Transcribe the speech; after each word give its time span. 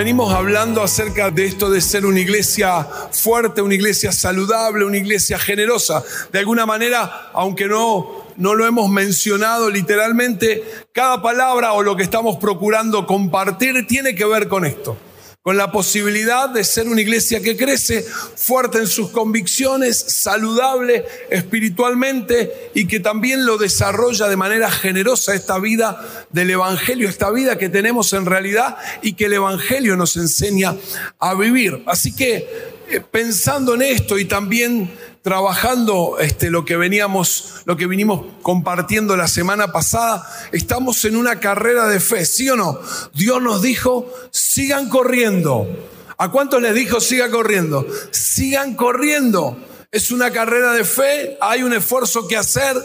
Venimos 0.00 0.32
hablando 0.32 0.82
acerca 0.82 1.30
de 1.30 1.44
esto 1.44 1.68
de 1.68 1.82
ser 1.82 2.06
una 2.06 2.20
iglesia 2.20 2.84
fuerte, 3.12 3.60
una 3.60 3.74
iglesia 3.74 4.12
saludable, 4.12 4.86
una 4.86 4.96
iglesia 4.96 5.38
generosa. 5.38 6.02
De 6.32 6.38
alguna 6.38 6.64
manera, 6.64 7.28
aunque 7.34 7.66
no, 7.66 8.24
no 8.38 8.54
lo 8.54 8.66
hemos 8.66 8.88
mencionado 8.88 9.68
literalmente, 9.68 10.64
cada 10.94 11.20
palabra 11.20 11.74
o 11.74 11.82
lo 11.82 11.96
que 11.96 12.02
estamos 12.02 12.38
procurando 12.38 13.06
compartir 13.06 13.86
tiene 13.86 14.14
que 14.14 14.24
ver 14.24 14.48
con 14.48 14.64
esto 14.64 14.96
con 15.42 15.56
la 15.56 15.72
posibilidad 15.72 16.50
de 16.50 16.64
ser 16.64 16.86
una 16.86 17.00
iglesia 17.00 17.40
que 17.40 17.56
crece 17.56 18.02
fuerte 18.02 18.76
en 18.76 18.86
sus 18.86 19.08
convicciones, 19.10 19.96
saludable 19.98 21.06
espiritualmente 21.30 22.70
y 22.74 22.86
que 22.86 23.00
también 23.00 23.46
lo 23.46 23.56
desarrolla 23.56 24.28
de 24.28 24.36
manera 24.36 24.70
generosa 24.70 25.34
esta 25.34 25.58
vida 25.58 26.26
del 26.28 26.50
Evangelio, 26.50 27.08
esta 27.08 27.30
vida 27.30 27.56
que 27.56 27.70
tenemos 27.70 28.12
en 28.12 28.26
realidad 28.26 28.76
y 29.00 29.14
que 29.14 29.26
el 29.26 29.32
Evangelio 29.34 29.96
nos 29.96 30.16
enseña 30.16 30.76
a 31.18 31.34
vivir. 31.34 31.84
Así 31.86 32.14
que 32.14 32.46
eh, 32.90 33.00
pensando 33.10 33.74
en 33.74 33.82
esto 33.82 34.18
y 34.18 34.26
también 34.26 34.90
trabajando 35.22 36.18
este, 36.18 36.50
lo 36.50 36.64
que 36.64 36.76
veníamos, 36.76 37.62
lo 37.64 37.76
que 37.76 37.86
vinimos 37.86 38.24
compartiendo 38.42 39.16
la 39.16 39.28
semana 39.28 39.72
pasada, 39.72 40.26
estamos 40.52 41.04
en 41.04 41.16
una 41.16 41.40
carrera 41.40 41.86
de 41.88 42.00
fe, 42.00 42.24
¿sí 42.24 42.48
o 42.48 42.56
no? 42.56 42.80
Dios 43.14 43.42
nos 43.42 43.62
dijo, 43.62 44.10
sigan 44.30 44.88
corriendo. 44.88 45.68
¿A 46.16 46.30
cuántos 46.30 46.62
les 46.62 46.74
dijo, 46.74 47.00
sigan 47.00 47.30
corriendo? 47.30 47.86
Sigan 48.10 48.74
corriendo. 48.74 49.56
Es 49.90 50.10
una 50.10 50.30
carrera 50.30 50.72
de 50.72 50.84
fe, 50.84 51.36
hay 51.40 51.62
un 51.62 51.72
esfuerzo 51.72 52.28
que 52.28 52.36
hacer, 52.36 52.76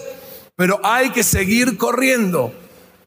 pero 0.55 0.79
hay 0.83 1.11
que 1.11 1.23
seguir 1.23 1.77
corriendo. 1.77 2.53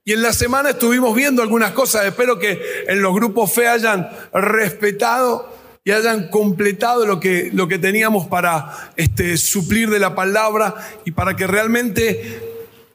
Y 0.04 0.12
en 0.12 0.22
la 0.22 0.32
semana 0.32 0.70
estuvimos 0.70 1.14
viendo 1.14 1.42
algunas 1.42 1.72
cosas, 1.72 2.06
espero 2.06 2.38
que 2.38 2.62
en 2.86 3.02
los 3.02 3.12
grupos 3.12 3.52
fe 3.52 3.68
hayan 3.68 4.08
respetado 4.32 5.57
y 5.88 5.90
hayan 5.90 6.28
completado 6.28 7.06
lo 7.06 7.18
que, 7.18 7.48
lo 7.54 7.66
que 7.66 7.78
teníamos 7.78 8.26
para 8.26 8.92
este, 8.96 9.38
suplir 9.38 9.88
de 9.88 9.98
la 9.98 10.14
palabra 10.14 10.74
y 11.06 11.12
para 11.12 11.34
que 11.34 11.46
realmente 11.46 12.42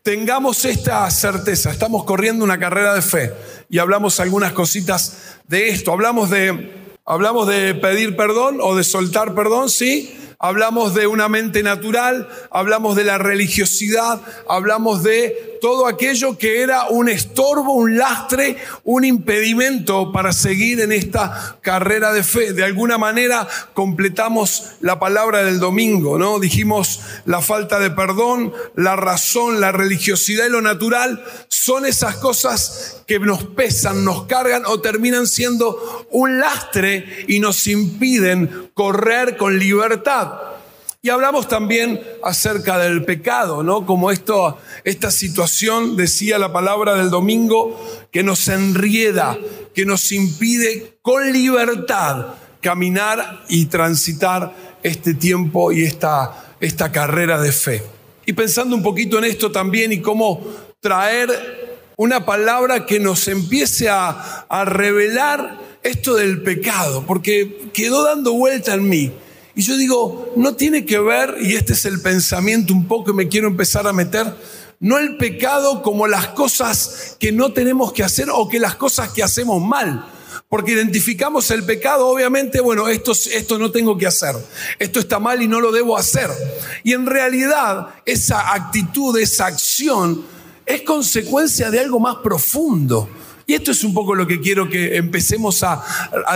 tengamos 0.04 0.64
esta 0.64 1.10
certeza. 1.10 1.72
Estamos 1.72 2.04
corriendo 2.04 2.46
una 2.46 2.60
carrera 2.60 2.94
de 2.94 3.02
fe 3.02 3.34
y 3.68 3.80
hablamos 3.80 4.20
algunas 4.20 4.54
cositas 4.54 5.40
de 5.48 5.70
esto. 5.70 5.92
Hablamos 5.92 6.30
de, 6.30 6.72
hablamos 7.04 7.48
de 7.48 7.74
pedir 7.74 8.16
perdón 8.16 8.60
o 8.62 8.76
de 8.76 8.84
soltar 8.84 9.34
perdón, 9.34 9.72
sí 9.72 10.16
hablamos 10.44 10.94
de 10.94 11.08
una 11.08 11.30
mente 11.30 11.64
natural, 11.64 12.28
hablamos 12.52 12.98
de 12.98 13.06
la 13.06 13.18
religiosidad, 13.18 14.20
hablamos 14.50 15.02
de 15.02 15.54
todo 15.62 15.88
aquello 15.88 16.38
que 16.38 16.62
era 16.62 16.90
un 16.90 17.08
estorbo, 17.08 17.72
un 17.72 17.98
lastre, 17.98 18.58
un 18.84 19.06
impedimento 19.06 20.12
para 20.12 20.34
seguir 20.34 20.82
en 20.82 20.92
esta 20.92 21.56
carrera 21.62 22.12
de 22.12 22.24
fe. 22.24 22.52
De 22.52 22.66
alguna 22.66 22.98
manera 22.98 23.48
completamos 23.74 24.72
la 24.82 25.00
palabra 25.00 25.46
del 25.46 25.62
domingo, 25.62 26.20
¿no? 26.20 26.40
Dijimos 26.40 27.00
la 27.24 27.42
falta 27.42 27.80
de 27.80 27.92
perdón, 27.92 28.52
la 28.76 28.98
razón, 28.98 29.62
la 29.62 29.72
religiosidad 29.72 30.48
y 30.48 30.50
lo 30.50 30.62
natural 30.62 31.24
son 31.48 31.86
esas 31.86 32.18
cosas 32.18 33.02
que 33.08 33.18
nos 33.20 33.46
pesan, 33.46 34.04
nos 34.04 34.26
cargan 34.26 34.64
o 34.66 34.82
terminan 34.82 35.28
siendo 35.28 36.06
un 36.12 36.42
lastre 36.42 37.24
y 37.30 37.40
nos 37.40 37.68
impiden 37.68 38.70
correr 38.74 39.38
con 39.38 39.58
libertad. 39.58 40.33
Y 41.06 41.10
hablamos 41.10 41.50
también 41.50 42.02
acerca 42.24 42.78
del 42.78 43.04
pecado, 43.04 43.62
¿no? 43.62 43.86
Como 43.86 44.10
esto, 44.10 44.58
esta 44.86 45.12
situación, 45.12 45.98
decía 45.98 46.40
la 46.40 46.54
palabra 46.54 46.96
del 46.96 47.10
domingo, 47.10 47.78
que 48.10 48.24
nos 48.24 48.48
enrieda, 48.48 49.38
que 49.76 49.86
nos 49.86 50.14
impide 50.14 50.96
con 51.02 51.34
libertad 51.34 52.36
caminar 52.62 53.44
y 53.50 53.66
transitar 53.66 54.56
este 54.82 55.14
tiempo 55.14 55.74
y 55.74 55.84
esta, 55.84 56.56
esta 56.62 56.94
carrera 56.94 57.42
de 57.42 57.52
fe. 57.52 57.84
Y 58.26 58.32
pensando 58.32 58.74
un 58.74 58.82
poquito 58.82 59.18
en 59.18 59.26
esto 59.26 59.52
también 59.52 59.92
y 59.92 60.00
cómo 60.00 60.42
traer 60.80 61.84
una 61.98 62.26
palabra 62.26 62.86
que 62.86 63.02
nos 63.02 63.28
empiece 63.28 63.90
a, 63.90 64.46
a 64.48 64.64
revelar 64.64 65.60
esto 65.84 66.16
del 66.16 66.42
pecado, 66.44 67.04
porque 67.06 67.70
quedó 67.74 68.06
dando 68.06 68.32
vuelta 68.32 68.74
en 68.76 68.88
mí. 68.88 69.12
Y 69.56 69.62
yo 69.62 69.78
digo, 69.78 70.34
no 70.36 70.56
tiene 70.56 70.86
que 70.86 71.00
ver, 71.00 71.36
y 71.40 71.56
este 71.56 71.74
es 71.74 71.86
el 71.86 72.02
pensamiento 72.02 72.74
un 72.74 72.88
poco 72.88 73.06
que 73.06 73.14
me 73.14 73.28
quiero 73.28 73.48
empezar 73.48 73.86
a 73.86 73.94
meter, 73.94 74.34
no 74.80 74.98
el 74.98 75.18
pecado 75.18 75.82
como 75.82 76.08
las 76.08 76.30
cosas 76.30 77.16
que 77.20 77.32
no 77.32 77.54
tenemos 77.54 77.94
que 77.94 78.04
hacer 78.04 78.30
o 78.32 78.50
que 78.50 78.60
las 78.60 78.76
cosas 78.76 79.10
que 79.10 79.24
hacemos 79.24 79.62
mal. 79.62 80.10
Porque 80.50 80.74
identificamos 80.74 81.50
el 81.52 81.64
pecado, 81.64 82.08
obviamente, 82.08 82.62
bueno, 82.62 82.88
esto, 82.88 83.12
esto 83.14 83.58
no 83.58 83.72
tengo 83.72 83.98
que 83.98 84.06
hacer, 84.06 84.36
esto 84.78 85.00
está 85.00 85.20
mal 85.20 85.42
y 85.42 85.48
no 85.48 85.62
lo 85.62 85.72
debo 85.72 85.98
hacer. 85.98 86.30
Y 86.84 86.94
en 86.94 87.06
realidad 87.06 87.90
esa 88.06 88.54
actitud, 88.54 89.18
esa 89.18 89.48
acción 89.48 90.24
es 90.66 90.82
consecuencia 90.82 91.72
de 91.72 91.80
algo 91.80 92.00
más 92.00 92.18
profundo. 92.18 93.10
Y 93.46 93.54
esto 93.54 93.72
es 93.72 93.84
un 93.84 93.94
poco 93.94 94.16
lo 94.16 94.26
que 94.26 94.40
quiero 94.40 94.70
que 94.70 94.96
empecemos 94.98 95.64
a, 95.64 95.84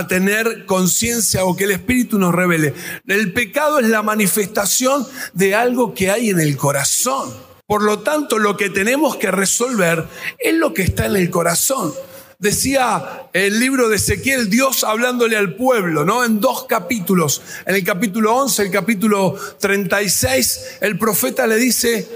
tener 0.08 0.66
conciencia 0.66 1.44
o 1.44 1.56
que 1.56 1.64
el 1.64 1.72
Espíritu 1.72 2.18
nos 2.18 2.34
revele. 2.34 2.74
El 3.06 3.32
pecado 3.32 3.78
es 3.78 3.88
la 3.88 4.02
manifestación 4.02 5.06
de 5.32 5.54
algo 5.54 5.94
que 5.94 6.10
hay 6.10 6.30
en 6.30 6.40
el 6.40 6.56
corazón. 6.56 7.32
Por 7.66 7.82
lo 7.82 8.00
tanto, 8.00 8.38
lo 8.38 8.56
que 8.56 8.70
tenemos 8.70 9.16
que 9.16 9.30
resolver 9.30 10.06
es 10.38 10.54
lo 10.54 10.72
que 10.72 10.82
está 10.82 11.06
en 11.06 11.16
el 11.16 11.30
corazón. 11.30 11.92
Decía 12.38 13.28
el 13.32 13.58
libro 13.58 13.88
de 13.88 13.96
Ezequiel, 13.96 14.48
Dios 14.48 14.84
hablándole 14.84 15.36
al 15.36 15.56
pueblo, 15.56 16.04
¿no? 16.04 16.24
En 16.24 16.40
dos 16.40 16.66
capítulos. 16.68 17.42
En 17.66 17.74
el 17.74 17.82
capítulo 17.82 18.36
11, 18.36 18.62
el 18.62 18.70
capítulo 18.70 19.34
36, 19.58 20.78
el 20.80 20.96
profeta 20.98 21.46
le 21.46 21.56
dice, 21.56 22.08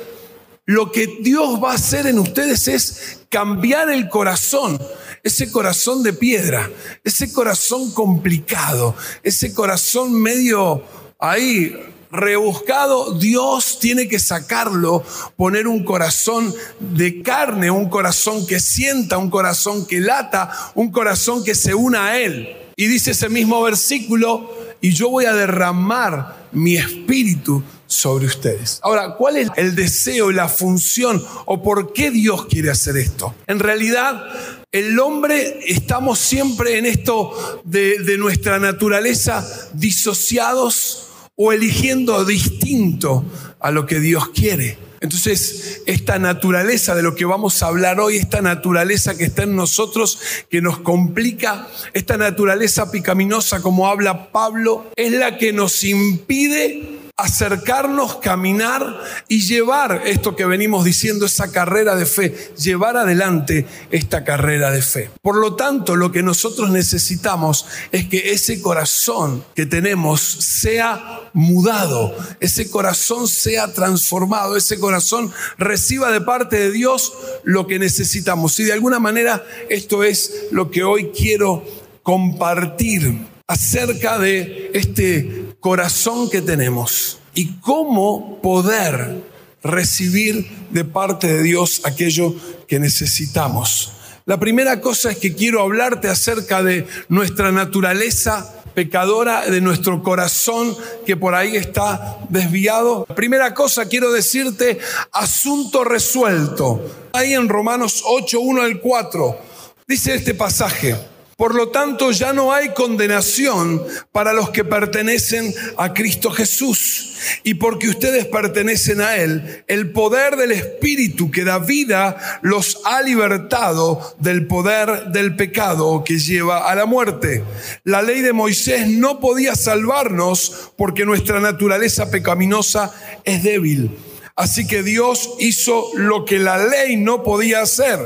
lo 0.67 0.93
que 0.93 1.19
Dios 1.21 1.63
va 1.63 1.73
a 1.73 1.75
hacer 1.75 2.07
en 2.07 2.19
ustedes 2.19 2.69
es 2.69 3.19
cambiar 3.29 3.91
el 3.91 4.09
corazón, 4.09 4.81
ese 5.23 5.51
corazón 5.51 6.03
de 6.03 6.13
piedra, 6.13 6.71
ese 7.03 7.33
corazón 7.33 7.91
complicado, 7.93 8.95
ese 9.23 9.55
corazón 9.55 10.15
medio 10.15 10.85
ahí 11.19 11.75
rebuscado, 12.13 13.19
Dios 13.19 13.79
tiene 13.81 14.07
que 14.07 14.19
sacarlo, 14.19 15.03
poner 15.37 15.67
un 15.67 15.83
corazón 15.83 16.55
de 16.79 17.23
carne, 17.23 17.71
un 17.71 17.89
corazón 17.89 18.47
que 18.47 18.61
sienta, 18.61 19.17
un 19.17 19.31
corazón 19.31 19.87
que 19.87 19.99
lata, 19.99 20.51
un 20.75 20.93
corazón 20.93 21.43
que 21.43 21.55
se 21.55 21.75
una 21.75 22.09
a 22.09 22.19
Él. 22.19 22.55
Y 22.77 22.87
dice 22.87 23.13
ese 23.13 23.31
mismo 23.31 23.63
versículo, 23.63 24.51
y 24.81 24.93
yo 24.93 25.09
voy 25.09 25.25
a 25.25 25.33
derramar 25.33 26.49
mi 26.53 26.77
espíritu 26.77 27.63
sobre 27.93 28.27
ustedes. 28.27 28.81
Ahora, 28.83 29.15
¿cuál 29.17 29.37
es 29.37 29.49
el 29.57 29.75
deseo 29.75 30.31
la 30.33 30.49
función 30.49 31.23
o 31.47 31.63
por 31.63 31.93
qué 31.93 32.11
Dios 32.11 32.47
quiere 32.47 32.71
hacer 32.71 32.97
esto? 32.97 33.35
En 33.47 33.59
realidad, 33.59 34.25
el 34.73 34.99
hombre 34.99 35.61
estamos 35.67 36.19
siempre 36.19 36.79
en 36.79 36.87
esto 36.87 37.63
de, 37.65 37.99
de 37.99 38.17
nuestra 38.19 38.59
naturaleza 38.59 39.47
disociados 39.75 41.09
o 41.37 41.53
eligiendo 41.53 42.25
distinto 42.25 43.25
a 43.61 43.71
lo 43.71 43.87
que 43.87 44.01
Dios 44.01 44.31
quiere. 44.31 44.79
Entonces, 45.03 45.83
esta 45.87 46.21
naturaleza 46.21 46.95
de 46.95 47.03
lo 47.03 47.17
que 47.17 47.25
vamos 47.25 47.61
a 47.61 47.67
hablar 47.67 47.99
hoy, 47.99 48.19
esta 48.19 48.41
naturaleza 48.41 49.17
que 49.17 49.25
está 49.25 49.43
en 49.43 49.57
nosotros, 49.57 50.19
que 50.49 50.63
nos 50.63 50.79
complica, 50.79 51.67
esta 51.93 52.17
naturaleza 52.17 52.93
picaminosa, 52.93 53.61
como 53.63 53.89
habla 53.89 54.31
Pablo, 54.31 54.87
es 54.95 55.11
la 55.11 55.39
que 55.39 55.53
nos 55.53 55.83
impide 55.83 57.02
acercarnos, 57.23 58.17
caminar 58.17 59.01
y 59.29 59.43
llevar 59.43 60.03
esto 60.07 60.35
que 60.35 60.45
venimos 60.45 60.85
diciendo, 60.85 61.25
esa 61.25 61.53
carrera 61.53 61.95
de 61.95 62.05
fe, 62.05 62.53
llevar 62.59 62.97
adelante 62.97 63.65
esta 63.93 64.25
carrera 64.25 64.73
de 64.73 64.83
fe. 64.83 65.11
Por 65.23 65.37
lo 65.37 65.55
tanto, 65.55 65.95
lo 65.95 66.11
que 66.11 66.25
nosotros 66.25 66.71
necesitamos 66.71 67.67
es 67.93 68.09
que 68.09 68.33
ese 68.33 68.61
corazón 68.61 69.45
que 69.55 69.67
tenemos 69.67 70.21
sea 70.21 71.21
mudado, 71.33 72.13
ese 72.41 72.69
corazón 72.69 73.29
sea 73.29 73.73
transformado, 73.73 74.57
ese 74.57 74.81
corazón 74.81 75.33
reciba 75.59 76.11
de 76.11 76.23
parte 76.23 76.59
de 76.59 76.73
Dios 76.73 77.13
lo 77.45 77.69
que 77.69 77.79
necesitamos. 77.79 78.59
Y 78.59 78.65
de 78.65 78.73
alguna 78.73 78.99
manera 78.99 79.45
esto 79.69 80.03
es 80.03 80.47
lo 80.51 80.73
que 80.73 80.83
hoy 80.83 81.13
quiero 81.17 81.65
compartir 82.03 83.31
acerca 83.47 84.19
de 84.19 84.71
este 84.75 85.42
corazón 85.63 86.29
que 86.29 86.43
tenemos 86.43 87.21
y 87.35 87.55
cómo 87.61 88.41
poder 88.43 89.23
recibir 89.63 90.51
de 90.71 90.85
parte 90.85 91.29
de 91.29 91.43
Dios 91.45 91.83
aquello 91.85 92.35
que 92.67 92.81
necesitamos. 92.81 93.93
La 94.27 94.41
primera 94.41 94.81
cosa 94.81 95.13
es 95.13 95.19
que 95.19 95.37
quiero 95.37 95.63
hablarte 95.63 96.09
acerca 96.09 96.65
de 96.65 96.85
nuestra 97.09 97.53
naturaleza 97.53 98.53
pecadora, 98.75 99.49
de 99.49 99.61
nuestro 99.61 100.03
corazón 100.03 100.77
que 101.07 101.17
por 101.17 101.37
ahí 101.37 101.57
está 101.57 102.19
desviado. 102.29 103.07
La 103.09 103.15
primera 103.15 103.55
cosa 103.55 103.89
quiero 103.89 104.11
decirte, 104.11 104.81
asunto 105.13 105.85
resuelto. 105.85 107.09
Ahí 107.13 107.35
en 107.35 107.49
Romanos 107.49 108.03
8, 108.05 108.41
1 108.41 108.63
al 108.63 108.81
4, 108.81 109.39
dice 109.87 110.17
este 110.17 110.35
pasaje. 110.35 111.12
Por 111.43 111.57
lo 111.57 111.71
tanto, 111.71 112.13
ya 112.13 112.33
no 112.33 112.53
hay 112.53 112.69
condenación 112.69 113.83
para 114.13 114.33
los 114.33 114.51
que 114.51 114.63
pertenecen 114.63 115.53
a 115.77 115.93
Cristo 115.93 116.31
Jesús. 116.31 117.17
Y 117.43 117.55
porque 117.55 117.89
ustedes 117.89 118.27
pertenecen 118.27 119.01
a 119.01 119.17
Él, 119.17 119.65
el 119.67 119.91
poder 119.91 120.37
del 120.37 120.53
Espíritu 120.53 121.33
que 121.33 121.43
da 121.43 121.59
vida 121.59 122.17
los 122.43 122.79
ha 122.85 123.03
libertado 123.03 124.15
del 124.21 124.47
poder 124.47 125.07
del 125.07 125.35
pecado 125.35 126.05
que 126.05 126.21
lleva 126.21 126.71
a 126.71 126.77
la 126.77 126.87
muerte. 126.87 127.43
La 127.83 128.03
ley 128.03 128.21
de 128.21 128.33
Moisés 128.33 128.87
no 128.87 129.19
podía 129.19 129.57
salvarnos 129.57 130.71
porque 130.77 131.05
nuestra 131.05 131.41
naturaleza 131.41 132.09
pecaminosa 132.09 132.95
es 133.25 133.43
débil. 133.43 133.91
Así 134.35 134.67
que 134.67 134.83
Dios 134.83 135.31
hizo 135.41 135.91
lo 135.95 136.25
que 136.25 136.39
la 136.39 136.57
ley 136.57 136.97
no 136.97 137.23
podía 137.23 137.61
hacer. 137.61 137.99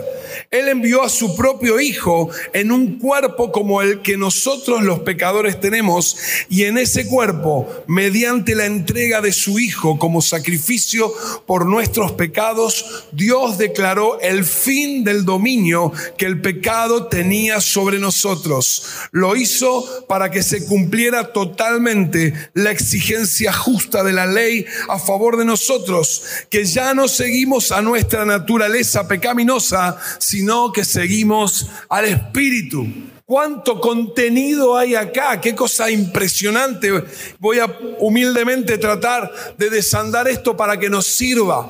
Él 0.50 0.68
envió 0.68 1.02
a 1.02 1.08
su 1.08 1.36
propio 1.36 1.80
Hijo 1.80 2.28
en 2.52 2.72
un 2.72 2.98
cuerpo 2.98 3.52
como 3.52 3.80
el 3.80 4.02
que 4.02 4.16
nosotros 4.16 4.82
los 4.82 5.00
pecadores 5.00 5.60
tenemos 5.60 6.16
y 6.48 6.64
en 6.64 6.78
ese 6.78 7.06
cuerpo, 7.06 7.68
mediante 7.86 8.54
la 8.54 8.66
entrega 8.66 9.20
de 9.20 9.32
su 9.32 9.58
Hijo 9.58 9.98
como 9.98 10.20
sacrificio 10.20 11.12
por 11.46 11.64
nuestros 11.64 12.12
pecados, 12.12 13.06
Dios 13.12 13.56
declaró 13.56 14.20
el 14.20 14.44
fin 14.44 15.04
del 15.04 15.24
dominio 15.24 15.92
que 16.18 16.26
el 16.26 16.40
pecado 16.40 17.06
tenía 17.06 17.60
sobre 17.60 17.98
nosotros. 17.98 18.84
Lo 19.12 19.36
hizo 19.36 20.06
para 20.08 20.30
que 20.30 20.42
se 20.42 20.66
cumpliera 20.66 21.32
totalmente 21.32 22.32
la 22.54 22.72
exigencia 22.72 23.52
justa 23.52 24.02
de 24.02 24.12
la 24.12 24.26
ley 24.26 24.66
a 24.88 24.98
favor 24.98 25.36
de 25.36 25.44
nosotros 25.44 26.15
que 26.50 26.64
ya 26.64 26.94
no 26.94 27.08
seguimos 27.08 27.72
a 27.72 27.82
nuestra 27.82 28.24
naturaleza 28.24 29.06
pecaminosa, 29.08 29.96
sino 30.18 30.72
que 30.72 30.84
seguimos 30.84 31.66
al 31.88 32.06
Espíritu. 32.06 32.86
¿Cuánto 33.24 33.80
contenido 33.80 34.76
hay 34.76 34.94
acá? 34.94 35.40
Qué 35.40 35.54
cosa 35.54 35.90
impresionante. 35.90 36.92
Voy 37.40 37.58
a 37.58 37.66
humildemente 37.98 38.78
tratar 38.78 39.32
de 39.58 39.68
desandar 39.68 40.28
esto 40.28 40.56
para 40.56 40.78
que 40.78 40.88
nos 40.88 41.06
sirva. 41.06 41.68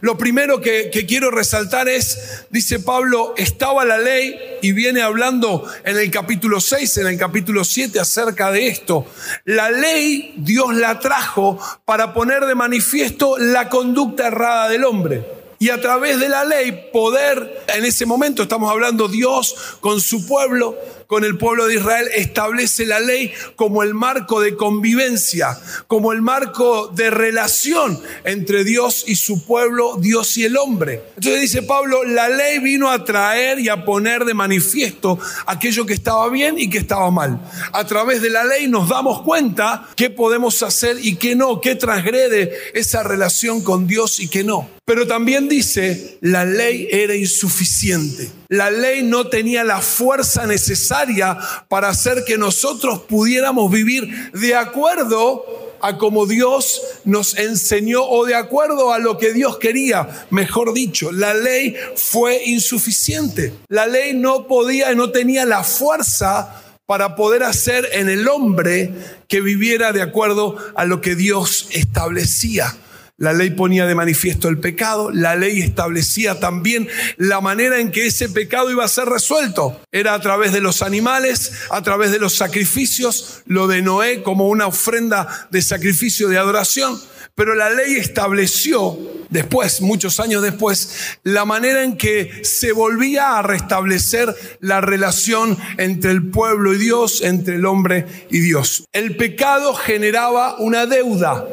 Lo 0.00 0.18
primero 0.18 0.60
que, 0.60 0.90
quiero 1.06 1.30
resaltar 1.30 1.88
es, 1.88 2.44
dice 2.50 2.80
Pablo, 2.80 3.34
estaba 3.36 3.84
la 3.84 3.98
ley 3.98 4.34
y 4.62 4.72
viene 4.72 5.02
hablando 5.02 5.64
en 5.84 5.96
el 5.96 6.10
capítulo 6.10 6.60
6, 6.60 6.98
en 6.98 7.06
el 7.08 7.18
capítulo 7.18 7.64
7 7.64 7.98
acerca 8.00 8.50
de 8.50 8.68
esto. 8.68 9.06
La 9.44 9.70
ley 9.70 10.34
Dios 10.36 10.74
la 10.74 10.98
trajo 10.98 11.58
para 11.84 12.12
poner 12.12 12.44
de 12.46 12.54
manifiesto 12.54 13.38
la 13.38 13.68
conducta 13.68 14.28
errada 14.28 14.68
del 14.68 14.84
hombre 14.84 15.38
y 15.58 15.70
a 15.70 15.80
través 15.80 16.20
de 16.20 16.28
la 16.28 16.44
ley 16.44 16.90
poder, 16.92 17.64
en 17.66 17.84
ese 17.84 18.06
momento 18.06 18.42
estamos 18.42 18.70
hablando 18.70 19.08
Dios 19.08 19.54
con 19.80 20.00
su 20.00 20.26
pueblo, 20.26 20.76
con 21.08 21.24
el 21.24 21.38
pueblo 21.38 21.66
de 21.66 21.76
Israel, 21.76 22.06
establece 22.14 22.84
la 22.84 23.00
ley 23.00 23.32
como 23.56 23.82
el 23.82 23.94
marco 23.94 24.42
de 24.42 24.54
convivencia, 24.56 25.58
como 25.86 26.12
el 26.12 26.20
marco 26.20 26.88
de 26.88 27.08
relación 27.08 27.98
entre 28.24 28.62
Dios 28.62 29.04
y 29.06 29.16
su 29.16 29.44
pueblo, 29.46 29.96
Dios 29.98 30.36
y 30.36 30.44
el 30.44 30.58
hombre. 30.58 31.02
Entonces 31.16 31.40
dice 31.40 31.62
Pablo, 31.62 32.04
la 32.04 32.28
ley 32.28 32.58
vino 32.58 32.90
a 32.90 33.06
traer 33.06 33.58
y 33.58 33.70
a 33.70 33.86
poner 33.86 34.26
de 34.26 34.34
manifiesto 34.34 35.18
aquello 35.46 35.86
que 35.86 35.94
estaba 35.94 36.28
bien 36.28 36.58
y 36.58 36.68
que 36.68 36.78
estaba 36.78 37.10
mal. 37.10 37.40
A 37.72 37.86
través 37.86 38.20
de 38.20 38.28
la 38.28 38.44
ley 38.44 38.68
nos 38.68 38.90
damos 38.90 39.22
cuenta 39.22 39.88
qué 39.96 40.10
podemos 40.10 40.62
hacer 40.62 40.98
y 41.00 41.16
qué 41.16 41.34
no, 41.34 41.62
qué 41.62 41.74
transgrede 41.74 42.52
esa 42.74 43.02
relación 43.02 43.62
con 43.62 43.86
Dios 43.86 44.20
y 44.20 44.28
qué 44.28 44.44
no. 44.44 44.68
Pero 44.84 45.06
también 45.06 45.48
dice, 45.48 46.18
la 46.20 46.44
ley 46.44 46.86
era 46.90 47.14
insuficiente. 47.14 48.30
La 48.48 48.70
ley 48.70 49.02
no 49.02 49.28
tenía 49.28 49.62
la 49.62 49.82
fuerza 49.82 50.46
necesaria 50.46 51.36
para 51.68 51.90
hacer 51.90 52.24
que 52.24 52.38
nosotros 52.38 53.00
pudiéramos 53.00 53.70
vivir 53.70 54.32
de 54.32 54.54
acuerdo 54.54 55.44
a 55.80 55.98
como 55.98 56.26
Dios 56.26 56.80
nos 57.04 57.36
enseñó 57.36 58.02
o 58.04 58.24
de 58.24 58.34
acuerdo 58.34 58.92
a 58.92 58.98
lo 58.98 59.18
que 59.18 59.34
Dios 59.34 59.58
quería. 59.58 60.26
Mejor 60.30 60.72
dicho, 60.72 61.12
la 61.12 61.34
ley 61.34 61.76
fue 61.94 62.42
insuficiente. 62.46 63.52
La 63.68 63.86
ley 63.86 64.14
no 64.14 64.46
podía, 64.46 64.94
no 64.94 65.10
tenía 65.10 65.44
la 65.44 65.62
fuerza 65.62 66.62
para 66.86 67.16
poder 67.16 67.42
hacer 67.42 67.86
en 67.92 68.08
el 68.08 68.26
hombre 68.28 68.94
que 69.28 69.42
viviera 69.42 69.92
de 69.92 70.00
acuerdo 70.00 70.56
a 70.74 70.86
lo 70.86 71.02
que 71.02 71.14
Dios 71.14 71.68
establecía. 71.72 72.74
La 73.20 73.32
ley 73.32 73.50
ponía 73.50 73.84
de 73.84 73.96
manifiesto 73.96 74.48
el 74.48 74.60
pecado, 74.60 75.10
la 75.10 75.34
ley 75.34 75.60
establecía 75.60 76.38
también 76.38 76.86
la 77.16 77.40
manera 77.40 77.80
en 77.80 77.90
que 77.90 78.06
ese 78.06 78.28
pecado 78.28 78.70
iba 78.70 78.84
a 78.84 78.88
ser 78.88 79.06
resuelto. 79.06 79.80
Era 79.90 80.14
a 80.14 80.20
través 80.20 80.52
de 80.52 80.60
los 80.60 80.82
animales, 80.82 81.50
a 81.70 81.82
través 81.82 82.12
de 82.12 82.20
los 82.20 82.36
sacrificios, 82.36 83.42
lo 83.46 83.66
de 83.66 83.82
Noé 83.82 84.22
como 84.22 84.46
una 84.46 84.68
ofrenda 84.68 85.48
de 85.50 85.62
sacrificio 85.62 86.28
de 86.28 86.38
adoración. 86.38 86.96
Pero 87.34 87.56
la 87.56 87.70
ley 87.70 87.96
estableció 87.96 88.96
después, 89.30 89.80
muchos 89.80 90.20
años 90.20 90.40
después, 90.40 91.18
la 91.24 91.44
manera 91.44 91.82
en 91.82 91.96
que 91.96 92.44
se 92.44 92.70
volvía 92.70 93.36
a 93.36 93.42
restablecer 93.42 94.32
la 94.60 94.80
relación 94.80 95.58
entre 95.76 96.12
el 96.12 96.30
pueblo 96.30 96.72
y 96.72 96.78
Dios, 96.78 97.22
entre 97.22 97.56
el 97.56 97.66
hombre 97.66 98.06
y 98.30 98.38
Dios. 98.38 98.84
El 98.92 99.16
pecado 99.16 99.74
generaba 99.74 100.56
una 100.58 100.86
deuda 100.86 101.44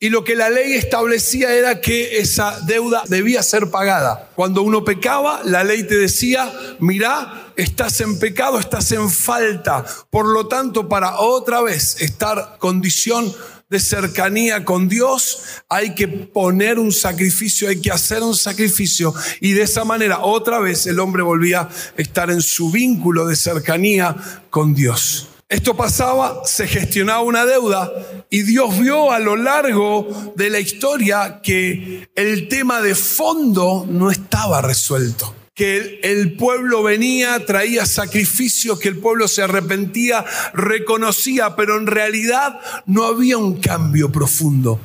y 0.00 0.10
lo 0.10 0.22
que 0.22 0.36
la 0.36 0.48
ley 0.48 0.74
establecía 0.74 1.52
era 1.54 1.80
que 1.80 2.18
esa 2.18 2.60
deuda 2.60 3.02
debía 3.08 3.42
ser 3.42 3.68
pagada. 3.68 4.30
Cuando 4.36 4.62
uno 4.62 4.84
pecaba, 4.84 5.40
la 5.44 5.64
ley 5.64 5.82
te 5.82 5.96
decía, 5.96 6.52
mira, 6.78 7.52
estás 7.56 8.00
en 8.00 8.18
pecado, 8.20 8.60
estás 8.60 8.92
en 8.92 9.10
falta. 9.10 9.84
Por 10.08 10.26
lo 10.26 10.46
tanto, 10.46 10.88
para 10.88 11.18
otra 11.18 11.62
vez 11.62 12.00
estar 12.00 12.58
condición 12.58 13.34
de 13.70 13.80
cercanía 13.80 14.64
con 14.64 14.88
Dios, 14.88 15.42
hay 15.68 15.96
que 15.96 16.06
poner 16.06 16.78
un 16.78 16.92
sacrificio, 16.92 17.68
hay 17.68 17.80
que 17.80 17.90
hacer 17.90 18.22
un 18.22 18.36
sacrificio. 18.36 19.12
Y 19.40 19.52
de 19.52 19.62
esa 19.62 19.84
manera, 19.84 20.20
otra 20.20 20.60
vez 20.60 20.86
el 20.86 21.00
hombre 21.00 21.24
volvía 21.24 21.62
a 21.62 21.70
estar 21.96 22.30
en 22.30 22.40
su 22.40 22.70
vínculo 22.70 23.26
de 23.26 23.34
cercanía 23.34 24.14
con 24.48 24.74
Dios. 24.74 25.27
Esto 25.48 25.74
pasaba, 25.74 26.42
se 26.44 26.68
gestionaba 26.68 27.22
una 27.22 27.46
deuda 27.46 27.90
y 28.28 28.42
Dios 28.42 28.78
vio 28.78 29.10
a 29.10 29.18
lo 29.18 29.34
largo 29.34 30.34
de 30.36 30.50
la 30.50 30.60
historia 30.60 31.40
que 31.42 32.10
el 32.14 32.48
tema 32.48 32.82
de 32.82 32.94
fondo 32.94 33.86
no 33.88 34.10
estaba 34.10 34.60
resuelto. 34.60 35.34
Que 35.54 36.00
el 36.02 36.36
pueblo 36.36 36.82
venía, 36.82 37.46
traía 37.46 37.86
sacrificios, 37.86 38.78
que 38.78 38.88
el 38.88 38.98
pueblo 38.98 39.26
se 39.26 39.42
arrepentía, 39.42 40.22
reconocía, 40.52 41.56
pero 41.56 41.78
en 41.78 41.86
realidad 41.86 42.60
no 42.84 43.04
había 43.06 43.38
un 43.38 43.58
cambio 43.58 44.12
profundo. 44.12 44.78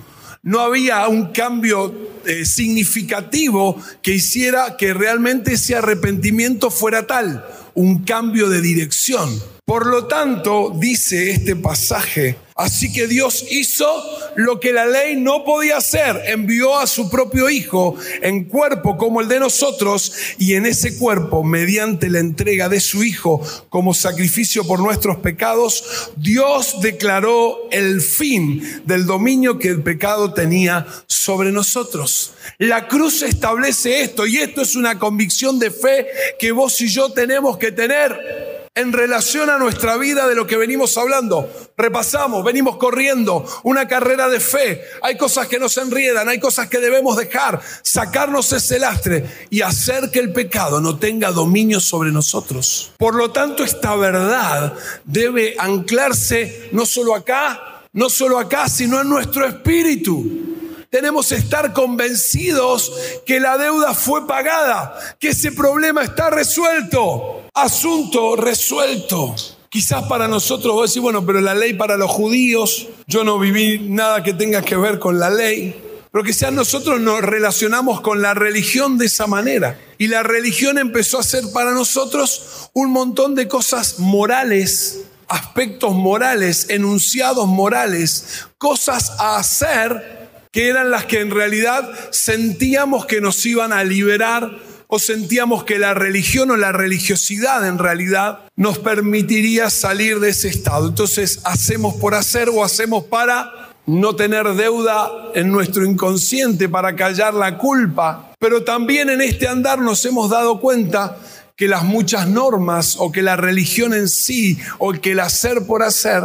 No 0.43 0.61
había 0.61 1.05
un 1.09 1.33
cambio 1.33 1.93
eh, 2.25 2.45
significativo 2.45 3.77
que 4.01 4.13
hiciera 4.13 4.77
que 4.77 4.93
realmente 4.93 5.53
ese 5.53 5.75
arrepentimiento 5.75 6.71
fuera 6.71 7.05
tal, 7.05 7.45
un 7.73 8.05
cambio 8.05 8.47
de 8.47 8.61
dirección. 8.61 9.29
Por 9.65 9.85
lo 9.85 10.07
tanto, 10.07 10.73
dice 10.75 11.31
este 11.31 11.55
pasaje, 11.55 12.35
así 12.53 12.91
que 12.91 13.07
Dios 13.07 13.45
hizo 13.49 13.87
lo 14.35 14.59
que 14.59 14.73
la 14.73 14.85
ley 14.85 15.15
no 15.15 15.45
podía 15.45 15.77
hacer, 15.77 16.21
envió 16.25 16.77
a 16.77 16.85
su 16.85 17.09
propio 17.09 17.49
Hijo 17.49 17.95
en 18.21 18.43
cuerpo 18.43 18.97
como 18.97 19.21
el 19.21 19.29
de 19.29 19.39
nosotros 19.39 20.11
y 20.37 20.55
en 20.55 20.65
ese 20.65 20.97
cuerpo, 20.97 21.45
mediante 21.45 22.09
la 22.09 22.19
entrega 22.19 22.67
de 22.67 22.81
su 22.81 23.05
Hijo 23.05 23.41
como 23.69 23.93
sacrificio 23.93 24.67
por 24.67 24.81
nuestros 24.81 25.19
pecados, 25.19 26.11
Dios 26.17 26.81
declaró 26.81 27.57
el 27.71 28.01
fin 28.01 28.81
del 28.83 29.05
dominio 29.05 29.59
que 29.59 29.69
el 29.69 29.81
pecado 29.81 30.33
tenía 30.33 30.85
sobre 31.07 31.53
nosotros. 31.53 32.33
La 32.57 32.89
cruz 32.89 33.21
establece 33.21 34.01
esto 34.01 34.27
y 34.27 34.39
esto 34.39 34.61
es 34.61 34.75
una 34.75 34.99
convicción 34.99 35.57
de 35.57 35.71
fe 35.71 36.07
que 36.37 36.51
vos 36.51 36.81
y 36.81 36.89
yo 36.89 37.13
tenemos 37.13 37.57
que 37.57 37.71
tener 37.71 38.52
en 38.75 38.91
relación 38.91 39.51
a 39.51 39.59
nuestra 39.59 39.97
vida 39.97 40.27
de 40.27 40.33
lo 40.33 40.47
que 40.47 40.57
venimos 40.57 40.97
hablando. 40.97 41.49
Repasamos, 41.77 42.43
venimos 42.43 42.77
corriendo 42.77 43.45
una 43.63 43.87
carrera 43.87 44.29
de 44.29 44.39
fe. 44.39 44.81
Hay 45.03 45.15
cosas 45.15 45.47
que 45.47 45.59
nos 45.59 45.77
enriedan, 45.77 46.27
hay 46.27 46.39
cosas 46.39 46.69
que 46.69 46.79
debemos 46.79 47.15
dejar, 47.15 47.61
sacarnos 47.83 48.51
ese 48.51 48.79
lastre 48.79 49.47
y 49.51 49.61
hacer 49.61 50.09
que 50.09 50.19
el 50.19 50.33
pecado 50.33 50.81
no 50.81 50.97
tenga 50.97 51.31
dominio 51.31 51.79
sobre 51.79 52.11
nosotros. 52.11 52.91
Por 52.97 53.13
lo 53.13 53.31
tanto, 53.31 53.63
esta 53.63 53.95
verdad 53.95 54.73
debe 55.05 55.55
anclarse 55.59 56.69
no 56.71 56.85
solo 56.87 57.13
acá, 57.13 57.83
no 57.93 58.09
solo 58.09 58.39
acá, 58.39 58.67
sino 58.69 59.01
en 59.01 59.09
nuestro 59.09 59.45
espíritu. 59.45 60.52
Tenemos 60.93 61.29
que 61.29 61.35
estar 61.37 61.73
convencidos 61.73 62.93
que 63.25 63.39
la 63.39 63.57
deuda 63.57 63.95
fue 63.95 64.27
pagada, 64.27 64.95
que 65.19 65.29
ese 65.29 65.51
problema 65.51 66.03
está 66.03 66.29
resuelto 66.29 67.41
asunto 67.51 68.35
resuelto. 68.35 69.35
Quizás 69.69 70.03
para 70.03 70.27
nosotros 70.27 70.75
vos 70.75 70.91
decís, 70.91 71.01
bueno, 71.01 71.25
pero 71.25 71.41
la 71.41 71.55
ley 71.55 71.73
para 71.73 71.97
los 71.97 72.11
judíos, 72.11 72.89
yo 73.07 73.23
no 73.23 73.39
viví 73.39 73.79
nada 73.79 74.21
que 74.21 74.35
tenga 74.35 74.61
que 74.61 74.77
ver 74.77 74.99
con 74.99 75.19
la 75.19 75.31
ley. 75.31 75.81
Pero 76.11 76.23
quizás 76.23 76.53
nosotros 76.53 77.01
nos 77.01 77.21
relacionamos 77.21 78.01
con 78.01 78.21
la 78.21 78.35
religión 78.35 78.99
de 78.99 79.07
esa 79.07 79.25
manera. 79.25 79.79
Y 79.97 80.09
la 80.09 80.21
religión 80.21 80.77
empezó 80.77 81.17
a 81.17 81.23
ser 81.23 81.43
para 81.55 81.71
nosotros 81.71 82.69
un 82.73 82.91
montón 82.91 83.33
de 83.33 83.47
cosas 83.47 83.97
morales, 83.97 85.05
aspectos 85.27 85.95
morales, 85.95 86.67
enunciados 86.69 87.47
morales, 87.47 88.45
cosas 88.59 89.13
a 89.17 89.37
hacer 89.37 90.22
que 90.53 90.69
eran 90.69 90.91
las 90.91 91.05
que 91.05 91.19
en 91.19 91.31
realidad 91.31 91.91
sentíamos 92.11 93.07
que 93.07 93.19
nos 93.19 93.43
iban 93.45 93.73
a 93.73 93.83
liberar 93.83 94.59
o 94.87 94.99
sentíamos 94.99 95.63
que 95.63 95.79
la 95.79 95.95
religión 95.95 96.51
o 96.51 96.57
la 96.57 96.71
religiosidad 96.71 97.67
en 97.67 97.79
realidad 97.79 98.41
nos 98.55 98.77
permitiría 98.77 99.71
salir 99.71 100.19
de 100.19 100.29
ese 100.29 100.49
estado. 100.49 100.87
Entonces 100.87 101.39
hacemos 101.43 101.95
por 101.95 102.13
hacer 102.13 102.49
o 102.49 102.63
hacemos 102.63 103.05
para 103.05 103.71
no 103.87 104.15
tener 104.15 104.47
deuda 104.53 105.09
en 105.33 105.51
nuestro 105.51 105.85
inconsciente, 105.85 106.69
para 106.69 106.95
callar 106.95 107.33
la 107.33 107.57
culpa. 107.57 108.33
Pero 108.37 108.63
también 108.63 109.09
en 109.09 109.21
este 109.21 109.47
andar 109.47 109.79
nos 109.79 110.05
hemos 110.05 110.29
dado 110.29 110.59
cuenta 110.59 111.17
que 111.55 111.67
las 111.67 111.83
muchas 111.83 112.27
normas 112.27 112.95
o 112.99 113.11
que 113.11 113.23
la 113.23 113.35
religión 113.35 113.95
en 113.95 114.07
sí 114.07 114.59
o 114.77 114.93
que 114.93 115.13
el 115.13 115.19
hacer 115.19 115.65
por 115.65 115.81
hacer 115.81 116.21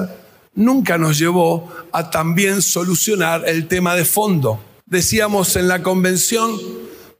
nunca 0.59 0.99
nos 0.99 1.19
llevó 1.19 1.73
a 1.93 2.11
también 2.11 2.61
solucionar 2.61 3.45
el 3.47 3.69
tema 3.69 3.95
de 3.95 4.05
fondo. 4.05 4.61
Decíamos 4.87 5.55
en 5.57 5.69
la 5.69 5.83
convención, 5.83 6.50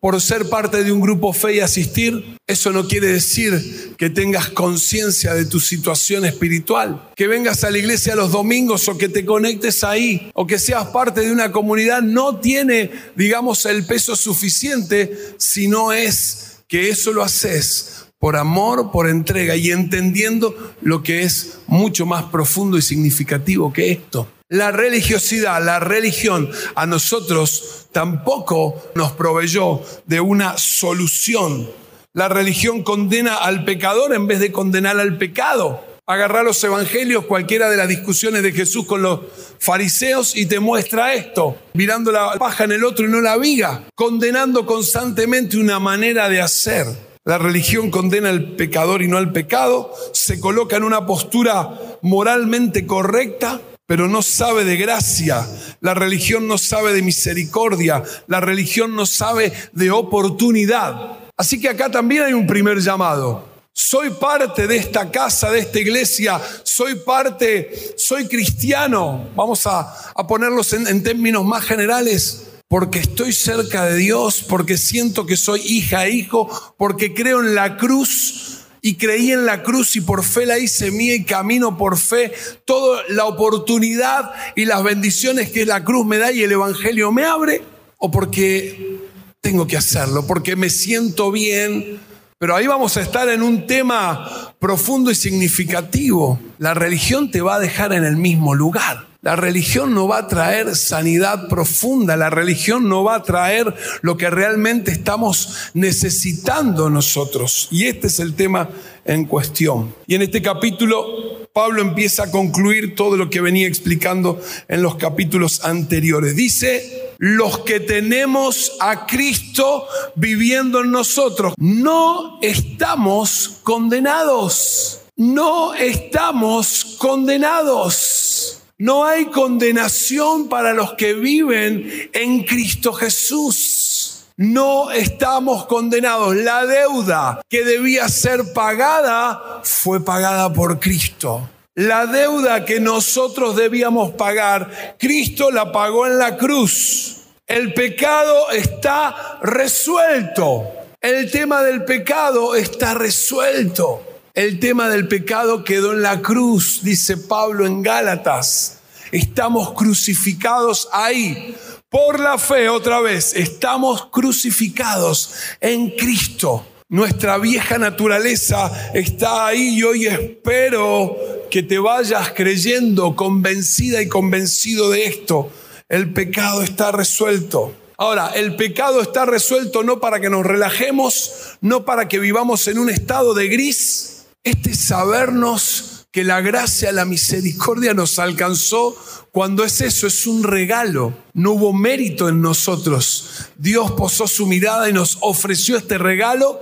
por 0.01 0.21
ser 0.21 0.49
parte 0.49 0.83
de 0.85 0.93
un 0.93 1.01
grupo 1.01 1.33
fe 1.33 1.57
y 1.57 1.61
asistir, 1.61 2.37
eso 2.47 2.73
no 2.73 2.87
quiere 2.87 3.09
decir 3.09 3.95
que 3.97 4.11
tengas 4.11 4.49
conciencia 4.51 5.35
de 5.35 5.45
tu 5.45 5.61
situación 5.61 6.25
espiritual, 6.25 7.11
que 7.15 7.27
vengas 7.27 7.63
a 7.65 7.71
la 7.71 7.79
iglesia 7.79 8.17
los 8.17 8.33
domingos 8.33 8.89
o 8.89 8.99
que 8.99 9.09
te 9.09 9.25
conectes 9.25 9.85
ahí 9.85 10.31
o 10.35 10.47
que 10.47 10.59
seas 10.59 10.89
parte 10.89 11.21
de 11.21 11.33
una 11.33 11.53
comunidad 11.53 12.03
no 12.03 12.41
tiene, 12.41 12.91
digamos, 13.17 13.67
el 13.67 13.87
peso 13.87 14.17
suficiente 14.17 15.17
si 15.37 15.69
no 15.69 15.93
es 15.93 16.59
que 16.69 16.91
eso 16.91 17.13
lo 17.13 17.23
haces 17.23 17.98
por 18.19 18.37
amor, 18.37 18.91
por 18.91 19.09
entrega 19.09 19.57
y 19.57 19.71
entendiendo 19.71 20.75
lo 20.83 21.03
que 21.03 21.23
es 21.23 21.61
mucho 21.67 22.07
más 22.07 22.25
profundo 22.25 22.77
y 22.77 22.83
significativo 22.83 23.73
que 23.73 23.93
esto. 23.93 24.29
La 24.51 24.73
religiosidad, 24.73 25.63
la 25.63 25.79
religión 25.79 26.51
a 26.75 26.87
nosotros 26.87 27.89
tampoco 27.93 28.83
nos 28.95 29.13
proveyó 29.13 29.83
de 30.07 30.21
una 30.21 30.57
solución. 30.57 31.71
La 32.15 32.29
religión 32.29 32.83
condena 32.83 33.37
al 33.37 33.65
pecador 33.65 34.15
en 34.15 34.27
vez 34.27 34.41
de 34.41 34.51
condenar 34.51 34.99
al 34.99 35.19
pecado. 35.19 35.85
Agarrar 36.07 36.47
los 36.47 36.65
evangelios, 36.65 37.27
cualquiera 37.27 37.69
de 37.69 37.77
las 37.77 37.89
discusiones 37.89 38.43
de 38.43 38.53
Jesús 38.53 38.87
con 38.87 39.03
los 39.03 39.21
fariseos 39.59 40.35
y 40.35 40.47
te 40.47 40.59
muestra 40.59 41.13
esto, 41.13 41.59
mirando 41.75 42.11
la 42.11 42.33
paja 42.39 42.65
en 42.65 42.73
el 42.73 42.85
otro 42.85 43.05
y 43.05 43.11
no 43.11 43.21
la 43.21 43.37
viga, 43.37 43.85
condenando 43.95 44.65
constantemente 44.65 45.59
una 45.59 45.79
manera 45.79 46.31
de 46.31 46.41
hacer. 46.41 47.08
La 47.29 47.37
religión 47.37 47.91
condena 47.91 48.31
al 48.31 48.57
pecador 48.57 49.03
y 49.03 49.07
no 49.07 49.19
al 49.19 49.33
pecado, 49.33 49.93
se 50.15 50.41
coloca 50.41 50.79
en 50.79 50.83
una 50.83 51.05
postura 51.05 51.79
moralmente 52.01 52.87
correcta, 52.87 53.61
pero 53.85 54.09
no 54.09 54.23
sabe 54.23 54.65
de 54.65 54.79
gracia. 54.79 55.47
La 55.83 55.93
religión 55.93 56.49
no 56.49 56.57
sabe 56.57 56.95
de 56.95 57.03
misericordia. 57.03 58.03
La 58.29 58.41
religión 58.41 58.97
no 58.97 59.05
sabe 59.05 59.53
de 59.73 59.91
oportunidad. 59.91 61.19
Así 61.37 61.61
que 61.61 61.69
acá 61.69 61.91
también 61.91 62.23
hay 62.23 62.33
un 62.33 62.47
primer 62.47 62.79
llamado. 62.79 63.47
Soy 63.75 64.09
parte 64.09 64.67
de 64.67 64.77
esta 64.79 65.11
casa, 65.11 65.51
de 65.51 65.59
esta 65.59 65.81
iglesia, 65.81 66.41
soy 66.63 66.95
parte, 66.95 67.93
soy 67.99 68.27
cristiano. 68.27 69.29
Vamos 69.37 69.67
a, 69.67 70.15
ponerlos 70.27 70.73
en, 70.73 70.87
en 70.89 71.03
términos 71.03 71.45
más 71.45 71.63
generales 71.63 72.49
porque 72.69 72.99
estoy 72.99 73.33
cerca 73.33 73.87
de 73.87 73.97
Dios, 73.97 74.45
porque 74.47 74.77
siento 74.77 75.25
que 75.25 75.37
soy 75.37 75.61
hija 75.65 76.07
e 76.07 76.11
hijo, 76.11 76.75
porque 76.77 77.15
creo 77.15 77.41
en 77.41 77.55
la 77.55 77.79
cruz 77.79 78.59
y 78.83 78.95
creí 78.95 79.33
en 79.33 79.47
la 79.47 79.63
cruz 79.63 79.97
y 79.97 80.03
por 80.03 80.23
fe 80.23 80.47
la 80.47 80.59
hice 80.59 80.91
mía 80.91 81.15
y 81.15 81.25
camino 81.25 81.79
por 81.79 81.99
fe. 81.99 82.33
Toda 82.67 83.03
la 83.09 83.25
oportunidad 83.25 84.31
y 84.55 84.67
las 84.67 84.83
bendiciones 84.83 85.51
que 85.51 85.65
la 85.65 85.83
cruz 85.83 86.07
me 86.07 86.19
da 86.19 86.31
y 86.31 86.43
el 86.43 86.53
Evangelio 86.53 87.11
me 87.11 87.25
abre, 87.25 87.63
o 87.97 88.11
porque 88.11 89.01
tengo 89.41 89.67
que 89.67 89.79
hacerlo, 89.79 90.27
porque 90.27 90.55
me 90.55 90.69
siento 90.69 91.33
bien. 91.33 92.01
Pero 92.39 92.55
ahí 92.55 92.67
vamos 92.67 92.97
a 92.97 93.01
estar 93.01 93.29
en 93.31 93.43
un 93.43 93.67
tema 93.67 94.55
profundo 94.61 95.11
y 95.11 95.15
significativo. 95.15 96.39
La 96.59 96.75
religión 96.75 97.31
te 97.31 97.41
va 97.41 97.57
a 97.57 97.61
dejar 97.61 97.93
en 97.95 98.05
el 98.05 98.17
mismo 98.17 98.55
lugar. 98.55 99.08
La 99.21 99.35
religión 99.35 99.95
no 99.95 100.07
va 100.07 100.19
a 100.19 100.29
traer 100.29 100.77
sanidad 100.77 101.49
profunda, 101.49 102.17
la 102.17 102.31
religión 102.31 102.89
no 102.89 103.03
va 103.03 103.17
a 103.17 103.23
traer 103.25 103.75
lo 104.01 104.17
que 104.17 104.31
realmente 104.31 104.93
estamos 104.93 105.71
necesitando 105.75 106.89
nosotros. 106.89 107.67
Y 107.73 107.87
este 107.87 108.07
es 108.07 108.21
el 108.21 108.35
tema 108.35 108.71
en 109.05 109.25
cuestión. 109.25 109.93
Y 110.07 110.15
en 110.15 110.23
este 110.23 110.41
capítulo 110.41 111.39
Pablo 111.53 111.83
empieza 111.83 112.23
a 112.23 112.31
concluir 112.31 112.95
todo 112.95 113.17
lo 113.17 113.29
que 113.29 113.41
venía 113.41 113.67
explicando 113.67 114.41
en 114.69 114.83
los 114.83 114.95
capítulos 114.95 115.65
anteriores. 115.65 116.37
Dice, 116.37 117.15
los 117.19 117.59
que 117.65 117.81
tenemos 117.81 118.77
a 118.79 119.07
Cristo 119.07 119.89
viviendo 120.15 120.85
en 120.85 120.93
nosotros, 120.93 121.55
no 121.59 122.39
estamos 122.43 123.59
condenados. 123.65 125.01
No 125.17 125.75
estamos 125.75 126.95
condenados. 126.97 128.58
No 128.81 129.05
hay 129.05 129.25
condenación 129.27 130.49
para 130.49 130.73
los 130.73 130.93
que 130.93 131.13
viven 131.13 132.11
en 132.13 132.45
Cristo 132.45 132.93
Jesús. 132.93 134.27
No 134.37 134.93
estamos 134.93 135.67
condenados. 135.67 136.37
La 136.37 136.65
deuda 136.65 137.41
que 137.49 137.65
debía 137.65 138.09
ser 138.09 138.53
pagada 138.53 139.63
fue 139.65 140.05
pagada 140.05 140.53
por 140.53 140.79
Cristo. 140.79 141.51
La 141.75 142.07
deuda 142.07 142.65
que 142.65 142.79
nosotros 142.79 143.57
debíamos 143.57 144.13
pagar, 144.13 144.97
Cristo 144.97 145.51
la 145.51 145.73
pagó 145.73 146.07
en 146.07 146.17
la 146.17 146.37
cruz. 146.37 147.23
El 147.49 147.75
pecado 147.75 148.51
está 148.53 149.41
resuelto. 149.43 150.63
El 151.01 151.29
tema 151.33 151.65
del 151.65 151.85
pecado 151.85 152.55
está 152.55 152.95
resuelto. 152.95 154.18
El 154.39 154.61
tema 154.61 154.89
del 154.89 155.09
pecado 155.09 155.65
quedó 155.65 155.95
en 155.95 156.03
la 156.03 156.23
cruz, 156.23 156.83
dice 156.85 157.17
Pablo 157.17 157.67
en 157.67 157.83
Gálatas. 157.83 158.79
Estamos 159.11 159.73
crucificados 159.73 160.89
ahí. 160.93 161.57
Por 161.91 162.21
la 162.21 162.39
fe, 162.39 162.69
otra 162.69 163.01
vez, 163.01 163.35
estamos 163.35 164.07
crucificados 164.13 165.35
en 165.61 165.91
Cristo. 165.91 166.65
Nuestra 166.89 167.39
vieja 167.39 167.79
naturaleza 167.79 168.93
está 168.95 169.49
ahí 169.49 169.71
y 169.71 169.83
hoy 169.83 170.07
espero 170.07 171.17
que 171.51 171.65
te 171.65 171.81
vayas 171.81 172.31
creyendo, 172.31 173.17
convencida 173.17 174.01
y 174.03 174.07
convencido 174.07 174.91
de 174.91 175.07
esto. 175.07 175.51
El 175.89 176.13
pecado 176.13 176.63
está 176.63 176.93
resuelto. 176.93 177.75
Ahora, 177.97 178.31
el 178.37 178.55
pecado 178.55 179.03
está 179.03 179.27
resuelto 179.27 179.83
no 179.83 179.99
para 179.99 180.21
que 180.21 180.31
nos 180.31 180.47
relajemos, 180.47 181.57
no 181.61 181.85
para 181.85 182.07
que 182.07 182.21
vivamos 182.21 182.69
en 182.69 182.79
un 182.79 182.89
estado 182.89 183.35
de 183.35 183.49
gris, 183.49 184.18
este 184.45 184.75
sabernos 184.75 186.07
que 186.11 186.25
la 186.25 186.41
gracia, 186.41 186.91
la 186.93 187.05
misericordia 187.05 187.95
nos 187.95 188.19
alcanzó, 188.19 188.97
cuando 189.31 189.65
es 189.65 189.81
eso, 189.81 190.07
es 190.07 190.27
un 190.27 190.43
regalo. 190.43 191.15
No 191.35 191.53
hubo 191.53 191.73
mérito 191.73 192.29
en 192.29 192.41
nosotros. 192.41 193.51
Dios 193.57 193.93
posó 193.93 194.27
su 194.27 194.47
mirada 194.47 194.89
y 194.89 194.93
nos 194.93 195.19
ofreció 195.21 195.77
este 195.77 195.99
regalo. 195.99 196.59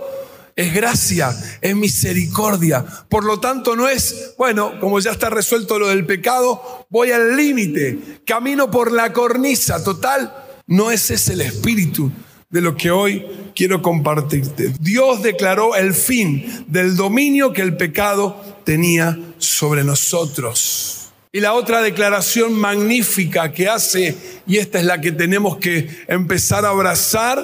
Es 0.57 0.75
gracia, 0.75 1.37
es 1.61 1.77
misericordia. 1.77 2.85
Por 3.09 3.25
lo 3.25 3.41
tanto, 3.41 3.77
no 3.77 3.89
es, 3.89 4.35
bueno, 4.37 4.81
como 4.81 4.99
ya 5.01 5.13
está 5.13 5.31
resuelto 5.31 5.79
lo 5.79 5.89
del 5.89 6.07
pecado, 6.07 6.87
voy 6.89 7.13
al 7.13 7.37
límite, 7.37 8.23
camino 8.27 8.71
por 8.71 8.91
la 8.91 9.13
cornisa. 9.13 9.85
Total, 9.85 10.35
no 10.67 10.91
es 10.91 11.11
ese 11.11 11.35
el 11.35 11.43
espíritu 11.43 12.11
de 12.51 12.61
lo 12.61 12.77
que 12.77 12.91
hoy 12.91 13.27
quiero 13.55 13.83
compartirte. 13.83 14.73
Dios 14.81 15.23
declaró 15.23 15.75
el 15.75 15.95
fin 15.95 16.65
del 16.69 16.97
dominio 16.97 17.53
que 17.53 17.63
el 17.63 17.77
pecado 17.77 18.41
tenía 18.65 19.19
sobre 19.39 19.85
nosotros. 19.85 21.11
Y 21.33 21.41
la 21.41 21.53
otra 21.53 21.83
declaración 21.83 22.55
magnífica 22.55 23.53
que 23.53 23.69
hace, 23.69 24.17
y 24.47 24.57
esta 24.57 24.79
es 24.79 24.85
la 24.85 25.01
que 25.01 25.13
tenemos 25.13 25.59
que 25.59 25.89
empezar 26.09 26.65
a 26.65 26.71
abrazar, 26.71 27.37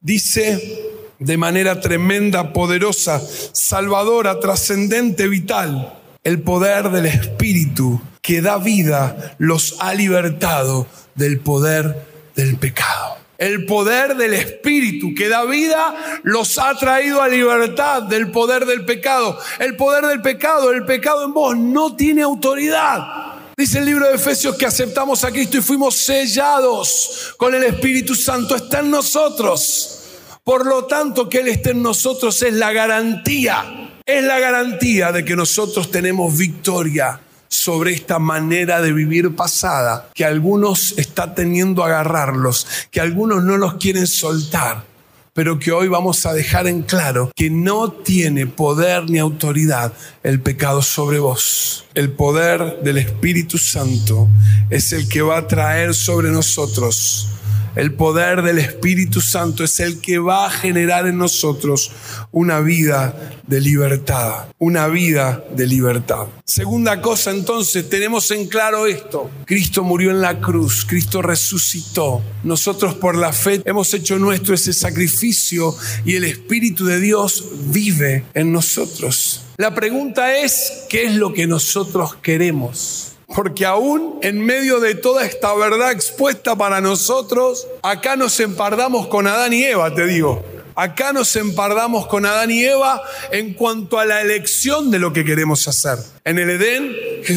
dice 0.00 0.90
de 1.18 1.36
manera 1.36 1.80
tremenda, 1.80 2.52
poderosa, 2.52 3.20
salvadora, 3.52 4.40
trascendente, 4.40 5.28
vital, 5.28 5.98
el 6.24 6.42
poder 6.42 6.90
del 6.90 7.06
Espíritu 7.06 8.00
que 8.22 8.42
da 8.42 8.58
vida 8.58 9.36
los 9.38 9.76
ha 9.80 9.94
libertado 9.94 10.86
del 11.14 11.40
poder 11.40 12.06
del 12.36 12.56
pecado. 12.56 13.19
El 13.40 13.64
poder 13.64 14.16
del 14.16 14.34
Espíritu 14.34 15.14
que 15.16 15.30
da 15.30 15.46
vida 15.46 16.20
los 16.24 16.58
ha 16.58 16.74
traído 16.74 17.22
a 17.22 17.28
libertad 17.28 18.02
del 18.02 18.30
poder 18.30 18.66
del 18.66 18.84
pecado. 18.84 19.38
El 19.58 19.76
poder 19.76 20.04
del 20.04 20.20
pecado, 20.20 20.70
el 20.70 20.84
pecado 20.84 21.24
en 21.24 21.32
vos 21.32 21.56
no 21.56 21.96
tiene 21.96 22.20
autoridad. 22.20 23.38
Dice 23.56 23.78
el 23.78 23.86
libro 23.86 24.06
de 24.06 24.16
Efesios 24.16 24.56
que 24.56 24.66
aceptamos 24.66 25.24
a 25.24 25.30
Cristo 25.30 25.56
y 25.56 25.62
fuimos 25.62 25.96
sellados 25.96 27.34
con 27.38 27.54
el 27.54 27.62
Espíritu 27.62 28.14
Santo. 28.14 28.54
Está 28.54 28.80
en 28.80 28.90
nosotros. 28.90 30.02
Por 30.44 30.66
lo 30.66 30.84
tanto, 30.84 31.26
que 31.26 31.38
Él 31.38 31.48
esté 31.48 31.70
en 31.70 31.82
nosotros 31.82 32.42
es 32.42 32.52
la 32.52 32.74
garantía. 32.74 34.00
Es 34.04 34.22
la 34.22 34.38
garantía 34.38 35.12
de 35.12 35.24
que 35.24 35.34
nosotros 35.34 35.90
tenemos 35.90 36.36
victoria 36.36 37.18
sobre 37.50 37.92
esta 37.92 38.18
manera 38.18 38.80
de 38.80 38.92
vivir 38.92 39.36
pasada 39.36 40.08
que 40.14 40.24
algunos 40.24 40.94
está 40.96 41.34
teniendo 41.34 41.82
a 41.82 41.88
agarrarlos, 41.88 42.66
que 42.90 43.00
algunos 43.00 43.44
no 43.44 43.58
los 43.58 43.74
quieren 43.74 44.06
soltar 44.06 44.88
pero 45.32 45.58
que 45.58 45.72
hoy 45.72 45.88
vamos 45.88 46.26
a 46.26 46.32
dejar 46.32 46.66
en 46.66 46.82
claro 46.82 47.30
que 47.34 47.50
no 47.50 47.92
tiene 47.92 48.46
poder 48.46 49.08
ni 49.08 49.18
autoridad 49.18 49.92
el 50.22 50.40
pecado 50.40 50.82
sobre 50.82 51.18
vos. 51.18 51.86
El 51.94 52.10
poder 52.10 52.80
del 52.82 52.98
Espíritu 52.98 53.56
Santo 53.56 54.28
es 54.70 54.92
el 54.92 55.08
que 55.08 55.22
va 55.22 55.38
a 55.38 55.46
traer 55.46 55.94
sobre 55.94 56.30
nosotros 56.30 57.28
el 57.76 57.94
poder 57.94 58.42
del 58.42 58.58
Espíritu 58.58 59.20
Santo 59.20 59.64
es 59.64 59.80
el 59.80 60.00
que 60.00 60.18
va 60.18 60.46
a 60.46 60.50
generar 60.50 61.06
en 61.06 61.18
nosotros 61.18 61.92
una 62.32 62.60
vida 62.60 63.14
de 63.46 63.60
libertad, 63.60 64.46
una 64.58 64.88
vida 64.88 65.44
de 65.54 65.66
libertad. 65.66 66.26
Segunda 66.44 67.00
cosa 67.00 67.30
entonces, 67.30 67.88
tenemos 67.88 68.30
en 68.30 68.48
claro 68.48 68.86
esto. 68.86 69.30
Cristo 69.44 69.82
murió 69.82 70.10
en 70.10 70.20
la 70.20 70.40
cruz, 70.40 70.84
Cristo 70.84 71.22
resucitó. 71.22 72.22
Nosotros 72.44 72.94
por 72.94 73.16
la 73.16 73.32
fe 73.32 73.62
hemos 73.64 73.92
hecho 73.94 74.18
nuestro 74.18 74.54
ese 74.54 74.72
sacrificio 74.72 75.74
y 76.04 76.16
el 76.16 76.24
Espíritu 76.24 76.86
de 76.86 77.00
Dios 77.00 77.44
vive 77.66 78.24
en 78.34 78.52
nosotros. 78.52 79.42
La 79.56 79.74
pregunta 79.74 80.38
es, 80.38 80.84
¿qué 80.88 81.04
es 81.04 81.14
lo 81.14 81.32
que 81.34 81.46
nosotros 81.46 82.14
queremos? 82.16 83.09
Porque 83.34 83.64
aún 83.64 84.18
en 84.22 84.44
medio 84.44 84.80
de 84.80 84.94
toda 84.94 85.24
esta 85.24 85.54
verdad 85.54 85.92
expuesta 85.92 86.56
para 86.56 86.80
nosotros, 86.80 87.66
acá 87.82 88.16
nos 88.16 88.38
empardamos 88.40 89.06
con 89.06 89.26
Adán 89.26 89.52
y 89.52 89.64
Eva, 89.64 89.94
te 89.94 90.06
digo. 90.06 90.44
Acá 90.74 91.12
nos 91.12 91.36
empardamos 91.36 92.06
con 92.06 92.24
Adán 92.24 92.50
y 92.50 92.64
Eva 92.64 93.02
en 93.30 93.54
cuanto 93.54 93.98
a 93.98 94.06
la 94.06 94.20
elección 94.22 94.90
de 94.90 94.98
lo 94.98 95.12
que 95.12 95.24
queremos 95.24 95.68
hacer. 95.68 95.98
En 96.24 96.38
el 96.38 96.50
Edén, 96.50 96.96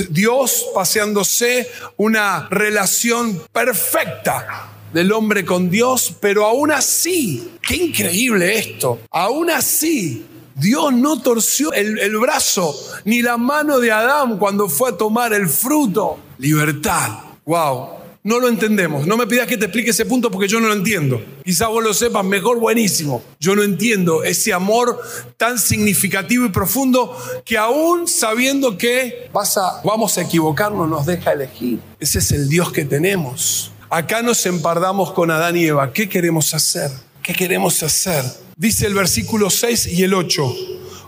Dios 0.09 0.67
paseándose 0.73 1.69
una 1.97 2.47
relación 2.49 3.41
perfecta 3.51 4.69
del 4.93 5.11
hombre 5.11 5.43
con 5.43 5.69
Dios, 5.69 6.13
pero 6.19 6.45
aún 6.45 6.71
así, 6.71 7.51
qué 7.61 7.75
increíble 7.75 8.57
esto, 8.57 8.99
aún 9.09 9.49
así 9.49 10.25
Dios 10.55 10.93
no 10.93 11.21
torció 11.21 11.73
el, 11.73 12.17
brazo 12.17 12.75
ni 13.05 13.21
la 13.21 13.37
mano 13.37 13.79
de 13.79 13.91
Adán 13.91 14.37
cuando 14.37 14.69
fue 14.69 14.91
a 14.91 14.97
tomar 14.97 15.33
el 15.33 15.47
fruto. 15.47 16.19
Libertad. 16.37 17.09
Wow. 17.45 18.03
No 18.25 18.39
lo 18.39 18.47
entendemos. 18.47 19.05
No 19.05 19.17
me 19.17 19.27
pidas 19.27 19.47
que 19.47 19.57
te 19.57 19.65
explique 19.65 19.89
ese 19.89 20.05
punto 20.05 20.31
porque 20.31 20.47
yo 20.47 20.61
no 20.61 20.67
lo 20.67 20.73
entiendo. 20.73 21.21
Quizá 21.43 21.67
vos 21.67 21.83
lo 21.83 21.93
sepas 21.93 22.23
mejor, 22.23 22.57
buenísimo. 22.57 23.21
Yo 23.37 23.53
no 23.53 23.63
entiendo 23.63 24.23
ese 24.23 24.53
amor 24.53 25.01
tan 25.35 25.59
significativo 25.59 26.45
y 26.45 26.49
profundo 26.49 27.17
que 27.43 27.57
aún 27.57 28.07
sabiendo 28.07 28.77
que 28.77 29.29
vas 29.33 29.57
a, 29.57 29.81
vamos 29.83 30.17
a 30.17 30.21
equivocarnos, 30.21 30.87
nos 30.87 31.05
deja 31.05 31.33
elegir. 31.33 31.79
Ese 31.99 32.19
es 32.19 32.31
el 32.31 32.47
Dios 32.47 32.71
que 32.71 32.85
tenemos. 32.85 33.71
Acá 33.89 34.21
nos 34.21 34.45
empardamos 34.45 35.11
con 35.11 35.29
Adán 35.29 35.57
y 35.57 35.65
Eva. 35.65 35.91
¿Qué 35.91 36.07
queremos 36.07 36.53
hacer? 36.53 36.91
¿Qué 37.21 37.33
queremos 37.33 37.83
hacer? 37.83 38.23
Dice 38.55 38.85
el 38.85 38.93
versículo 38.93 39.49
6 39.49 39.87
y 39.87 40.03
el 40.03 40.13
8. 40.13 40.55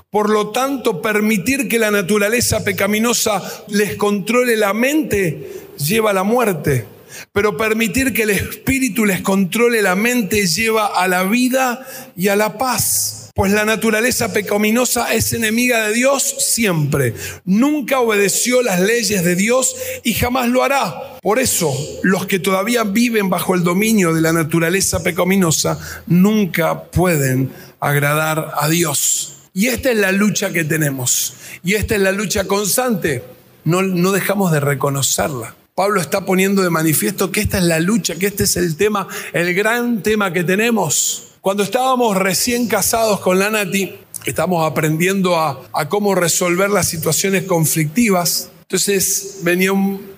Por 0.10 0.30
lo 0.30 0.50
tanto, 0.50 1.02
permitir 1.02 1.68
que 1.68 1.78
la 1.78 1.92
naturaleza 1.92 2.64
pecaminosa 2.64 3.42
les 3.68 3.96
controle 3.96 4.56
la 4.56 4.74
mente 4.74 5.68
lleva 5.78 6.12
a 6.12 6.14
la 6.14 6.24
muerte. 6.24 6.86
Pero 7.32 7.56
permitir 7.56 8.14
que 8.14 8.24
el 8.24 8.32
espíritu 8.32 9.06
les 9.06 9.22
controle 9.22 9.82
la 9.82 9.96
mente 9.96 10.48
lleva 10.48 10.88
a 10.88 11.08
la 11.08 11.24
vida 11.24 11.86
y 12.16 12.30
a 12.30 12.36
la 12.36 12.58
paz. 12.58 13.15
Pues 13.36 13.52
la 13.52 13.66
naturaleza 13.66 14.32
pecaminosa 14.32 15.14
es 15.14 15.34
enemiga 15.34 15.90
de 15.90 15.94
Dios 15.94 16.24
siempre. 16.40 17.14
Nunca 17.44 18.00
obedeció 18.00 18.62
las 18.62 18.80
leyes 18.80 19.26
de 19.26 19.36
Dios 19.36 19.76
y 20.06 20.14
jamás 20.14 20.48
lo 20.48 20.64
hará. 20.64 21.20
Por 21.22 21.40
eso, 21.40 21.74
los 22.02 22.28
que 22.28 22.40
todavía 22.40 22.86
viven 22.86 23.30
bajo 23.30 23.54
el 23.54 23.64
dominio 23.64 24.14
de 24.14 24.22
la 24.22 24.32
naturaleza 24.32 25.04
pecaminosa 25.04 25.78
nunca 26.08 26.86
pueden 26.86 27.52
agradar 27.82 28.54
a 28.58 28.70
Dios. 28.70 29.50
Y 29.54 29.68
esta 29.68 29.92
es 29.92 29.98
la 29.98 30.14
lucha 30.14 30.54
que 30.54 30.64
tenemos. 30.64 31.34
Y 31.62 31.74
esta 31.74 31.96
es 31.96 32.02
la 32.02 32.14
lucha 32.14 32.46
constante. 32.46 33.22
No, 33.66 33.82
no 33.82 34.14
dejamos 34.14 34.54
de 34.54 34.62
reconocerla. 34.62 35.56
Pablo 35.76 36.00
está 36.00 36.24
poniendo 36.24 36.62
de 36.62 36.70
manifiesto 36.70 37.34
que 37.34 37.42
esta 37.42 37.58
es 37.58 37.66
la 37.66 37.82
lucha, 37.82 38.16
que 38.16 38.28
este 38.28 38.46
es 38.46 38.56
el 38.56 38.78
tema, 38.78 39.10
el 39.34 39.54
gran 39.54 40.04
tema 40.04 40.32
que 40.32 40.46
tenemos. 40.46 41.25
Cuando 41.46 41.62
estábamos 41.62 42.18
recién 42.18 42.68
casados 42.68 43.20
con 43.20 43.38
la 43.38 43.52
Nati, 43.52 43.96
estamos 44.26 44.66
aprendiendo 44.66 45.40
a, 45.40 45.62
cómo 45.90 46.16
resolver 46.16 46.72
las 46.72 46.88
situaciones 46.88 47.44
conflictivas. 47.44 48.50
Entonces 48.64 49.42
venía 49.44 49.70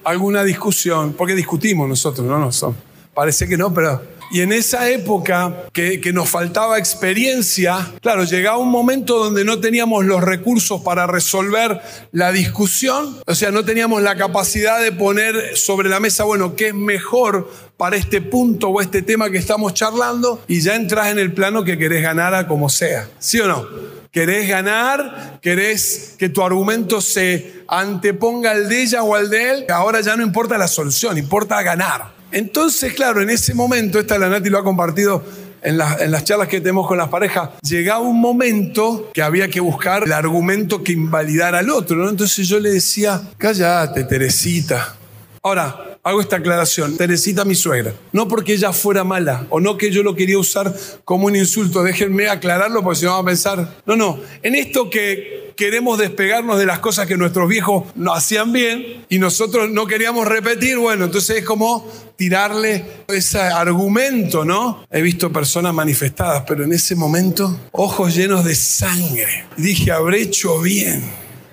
alguna 0.05 0.45
discusión, 0.45 1.11
porque 1.17 1.35
discutimos 1.35 1.89
nosotros, 1.89 2.25
¿no? 2.25 2.39
no 2.39 2.75
parece 3.13 3.45
que 3.45 3.57
no, 3.57 3.73
pero 3.73 4.01
y 4.31 4.41
en 4.41 4.51
esa 4.51 4.89
época 4.89 5.69
que, 5.73 6.01
nos 6.13 6.29
faltaba 6.29 6.79
experiencia, 6.79 7.93
claro, 8.01 8.23
llegaba 8.23 8.57
un 8.57 8.69
momento 8.69 9.17
donde 9.17 9.43
no 9.43 9.59
teníamos 9.59 10.05
los 10.05 10.23
recursos 10.23 10.81
para 10.81 11.05
resolver 11.05 11.81
la 12.11 12.31
discusión, 12.31 13.17
o 13.25 13.35
sea, 13.35 13.51
no 13.51 13.63
teníamos 13.65 14.01
la 14.01 14.15
capacidad 14.15 14.81
de 14.81 14.91
poner 14.91 15.57
sobre 15.57 15.89
la 15.89 15.99
mesa, 15.99 16.23
bueno, 16.23 16.55
¿qué 16.55 16.69
es 16.69 16.73
mejor 16.73 17.51
para 17.77 17.95
este 17.95 18.21
punto 18.21 18.69
o 18.69 18.81
este 18.81 19.01
tema 19.01 19.29
que 19.29 19.37
estamos 19.37 19.73
charlando? 19.73 20.41
Y 20.47 20.61
ya 20.61 20.75
entras 20.75 21.09
en 21.09 21.19
el 21.19 21.33
plano 21.33 21.63
que 21.63 21.77
querés 21.77 22.03
ganar 22.03 22.33
a 22.33 22.47
como 22.47 22.69
sea, 22.69 23.07
¿sí 23.19 23.39
o 23.39 23.47
no? 23.47 23.67
¿Querés 24.11 24.47
ganar? 24.47 25.39
¿Querés 25.41 26.15
que 26.17 26.29
tu 26.29 26.41
argumento 26.41 27.01
se 27.01 27.63
anteponga 27.67 28.51
al 28.51 28.67
de 28.67 28.81
ella 28.81 29.03
o 29.03 29.13
al 29.13 29.29
de 29.29 29.51
él? 29.51 29.65
Ahora 29.69 30.01
ya 30.01 30.15
no 30.15 30.23
importa 30.23 30.57
la 30.57 30.67
solución, 30.67 31.17
importa 31.17 31.61
ganar. 31.61 32.16
Entonces, 32.31 32.93
claro, 32.93 33.21
en 33.21 33.29
ese 33.29 33.53
momento, 33.53 33.99
esta 33.99 34.17
la 34.17 34.29
Nati 34.29 34.49
lo 34.49 34.59
ha 34.59 34.63
compartido 34.63 35.23
en, 35.61 35.77
las 35.77 36.23
charlas 36.23 36.47
que 36.47 36.59
tenemos 36.59 36.87
con 36.87 36.97
las 36.97 37.09
parejas, 37.09 37.49
llegaba 37.61 37.99
un 37.99 38.19
momento 38.19 39.09
que 39.13 39.21
había 39.21 39.49
que 39.49 39.59
buscar 39.59 40.03
el 40.03 40.13
argumento 40.13 40.83
que 40.83 40.93
invalidara 40.93 41.59
al 41.59 41.69
otro. 41.69 42.09
Entonces 42.09 42.47
yo 42.47 42.59
le 42.59 42.71
decía, 42.71 43.21
cállate, 43.37 44.03
Teresita. 44.03 44.95
Ahora, 45.43 45.97
hago 46.03 46.21
esta 46.21 46.37
aclaración, 46.37 46.97
Teresita 46.97 47.45
mi 47.45 47.55
suegra, 47.55 47.93
no 48.11 48.27
porque 48.27 48.53
ella 48.53 48.71
fuera 48.71 49.03
mala 49.03 49.45
o 49.49 49.59
no 49.59 49.77
que 49.77 49.91
yo 49.91 50.03
lo 50.03 50.15
quería 50.15 50.39
usar 50.39 50.73
como 51.03 51.27
un 51.27 51.35
insulto, 51.35 51.83
déjenme 51.83 52.29
aclararlo 52.29 52.81
porque 52.81 52.99
si 52.99 53.05
no 53.05 53.11
van 53.11 53.21
a 53.21 53.25
pensar, 53.25 53.75
no, 53.85 53.95
no, 53.95 54.19
en 54.41 54.55
esto 54.55 54.89
que 54.89 55.46
queremos 55.57 55.97
despegarnos 55.97 56.59
de 56.59 56.65
las 56.65 56.79
cosas 56.79 57.07
que 57.07 57.17
nuestros 57.17 57.49
viejos 57.49 57.83
no 57.95 58.13
hacían 58.13 58.53
bien 58.53 59.05
y 59.09 59.17
nosotros 59.17 59.69
no 59.69 59.87
queríamos 59.87 60.27
repetir, 60.27 60.77
bueno, 60.77 61.05
entonces 61.05 61.37
es 61.37 61.43
como 61.43 61.91
tirarle 62.15 62.85
ese 63.07 63.39
argumento, 63.39 64.45
¿no? 64.45 64.85
He 64.89 65.01
visto 65.01 65.33
personas 65.33 65.73
manifestadas, 65.73 66.43
pero 66.47 66.63
en 66.63 66.73
ese 66.73 66.95
momento, 66.95 67.59
ojos 67.71 68.15
llenos 68.15 68.45
de 68.45 68.55
sangre. 68.55 69.45
Dije, 69.57 69.91
habré 69.91 70.21
hecho 70.21 70.61
bien, 70.61 71.03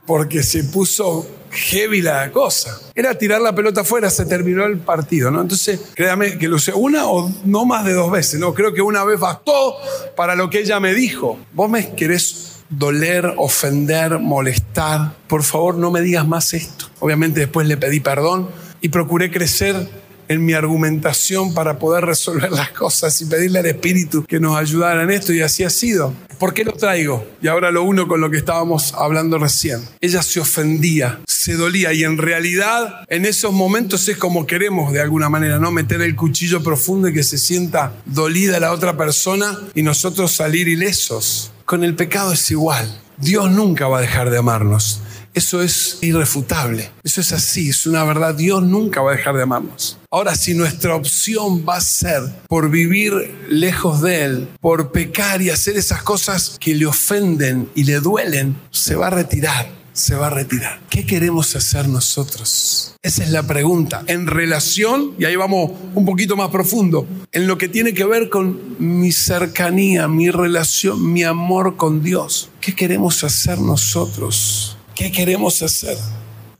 porque 0.06 0.42
se 0.42 0.64
puso 0.64 1.26
heavy 1.50 2.02
la 2.02 2.30
cosa. 2.30 2.78
Era 2.94 3.16
tirar 3.16 3.40
la 3.40 3.54
pelota 3.54 3.82
afuera, 3.82 4.10
se 4.10 4.26
terminó 4.26 4.66
el 4.66 4.78
partido, 4.78 5.30
¿no? 5.30 5.40
Entonces, 5.40 5.80
créame 5.94 6.36
que 6.36 6.48
lo 6.48 6.58
sé 6.58 6.72
una 6.74 7.06
o 7.06 7.32
no 7.44 7.64
más 7.64 7.84
de 7.84 7.94
dos 7.94 8.10
veces, 8.10 8.38
¿no? 8.38 8.52
Creo 8.52 8.74
que 8.74 8.82
una 8.82 9.02
vez 9.04 9.18
bastó 9.18 9.76
para 10.14 10.34
lo 10.34 10.50
que 10.50 10.60
ella 10.60 10.78
me 10.78 10.92
dijo. 10.92 11.38
Vos 11.52 11.70
me 11.70 11.94
querés 11.94 12.53
doler, 12.70 13.34
ofender, 13.36 14.18
molestar. 14.18 15.12
Por 15.26 15.42
favor, 15.42 15.76
no 15.76 15.90
me 15.90 16.00
digas 16.00 16.26
más 16.26 16.54
esto. 16.54 16.86
Obviamente 17.00 17.40
después 17.40 17.66
le 17.66 17.76
pedí 17.76 18.00
perdón 18.00 18.48
y 18.80 18.88
procuré 18.88 19.30
crecer 19.30 19.88
en 20.28 20.44
mi 20.44 20.54
argumentación 20.54 21.54
para 21.54 21.78
poder 21.78 22.04
resolver 22.04 22.50
las 22.50 22.70
cosas 22.70 23.20
y 23.20 23.26
pedirle 23.26 23.58
al 23.60 23.66
Espíritu 23.66 24.24
que 24.24 24.40
nos 24.40 24.56
ayudara 24.56 25.02
en 25.02 25.10
esto 25.10 25.32
y 25.32 25.40
así 25.40 25.64
ha 25.64 25.70
sido. 25.70 26.14
¿Por 26.38 26.52
qué 26.52 26.64
lo 26.64 26.72
traigo? 26.72 27.26
Y 27.40 27.48
ahora 27.48 27.70
lo 27.70 27.84
uno 27.84 28.08
con 28.08 28.20
lo 28.20 28.30
que 28.30 28.38
estábamos 28.38 28.92
hablando 28.94 29.38
recién. 29.38 29.80
Ella 30.00 30.22
se 30.22 30.40
ofendía, 30.40 31.20
se 31.26 31.54
dolía 31.54 31.92
y 31.92 32.04
en 32.04 32.18
realidad 32.18 33.04
en 33.08 33.24
esos 33.24 33.52
momentos 33.52 34.08
es 34.08 34.16
como 34.16 34.46
queremos 34.46 34.92
de 34.92 35.00
alguna 35.00 35.28
manera, 35.28 35.58
¿no? 35.58 35.70
Meter 35.70 36.02
el 36.02 36.16
cuchillo 36.16 36.62
profundo 36.62 37.08
y 37.08 37.14
que 37.14 37.22
se 37.22 37.38
sienta 37.38 37.92
dolida 38.04 38.58
la 38.60 38.72
otra 38.72 38.96
persona 38.96 39.58
y 39.74 39.82
nosotros 39.82 40.32
salir 40.32 40.68
ilesos. 40.68 41.53
Con 41.64 41.82
el 41.82 41.94
pecado 41.94 42.32
es 42.32 42.50
igual. 42.50 43.00
Dios 43.16 43.50
nunca 43.50 43.88
va 43.88 43.98
a 43.98 44.00
dejar 44.02 44.28
de 44.28 44.36
amarnos. 44.36 45.00
Eso 45.32 45.62
es 45.62 45.98
irrefutable. 46.02 46.90
Eso 47.02 47.22
es 47.22 47.32
así, 47.32 47.70
es 47.70 47.86
una 47.86 48.04
verdad. 48.04 48.34
Dios 48.34 48.62
nunca 48.62 49.00
va 49.00 49.12
a 49.12 49.16
dejar 49.16 49.34
de 49.34 49.44
amarnos. 49.44 49.96
Ahora, 50.10 50.34
si 50.36 50.52
nuestra 50.52 50.94
opción 50.94 51.64
va 51.66 51.76
a 51.76 51.80
ser 51.80 52.22
por 52.48 52.70
vivir 52.70 53.34
lejos 53.48 54.02
de 54.02 54.24
Él, 54.24 54.48
por 54.60 54.92
pecar 54.92 55.40
y 55.40 55.48
hacer 55.48 55.78
esas 55.78 56.02
cosas 56.02 56.58
que 56.60 56.74
le 56.74 56.84
ofenden 56.84 57.70
y 57.74 57.84
le 57.84 57.98
duelen, 58.00 58.56
se 58.70 58.94
va 58.94 59.06
a 59.06 59.10
retirar. 59.10 59.83
Se 59.94 60.16
va 60.16 60.26
a 60.26 60.30
retirar. 60.30 60.80
¿Qué 60.90 61.06
queremos 61.06 61.56
hacer 61.56 61.88
nosotros? 61.88 62.96
Esa 63.00 63.22
es 63.22 63.30
la 63.30 63.44
pregunta. 63.44 64.02
En 64.08 64.26
relación, 64.26 65.14
y 65.18 65.24
ahí 65.24 65.36
vamos 65.36 65.70
un 65.94 66.04
poquito 66.04 66.36
más 66.36 66.50
profundo, 66.50 67.06
en 67.32 67.46
lo 67.46 67.56
que 67.56 67.68
tiene 67.68 67.94
que 67.94 68.04
ver 68.04 68.28
con 68.28 68.76
mi 68.78 69.12
cercanía, 69.12 70.08
mi 70.08 70.30
relación, 70.30 71.12
mi 71.12 71.22
amor 71.22 71.76
con 71.76 72.02
Dios. 72.02 72.50
¿Qué 72.60 72.74
queremos 72.74 73.22
hacer 73.24 73.58
nosotros? 73.60 74.76
¿Qué 74.94 75.12
queremos 75.12 75.62
hacer? 75.62 75.96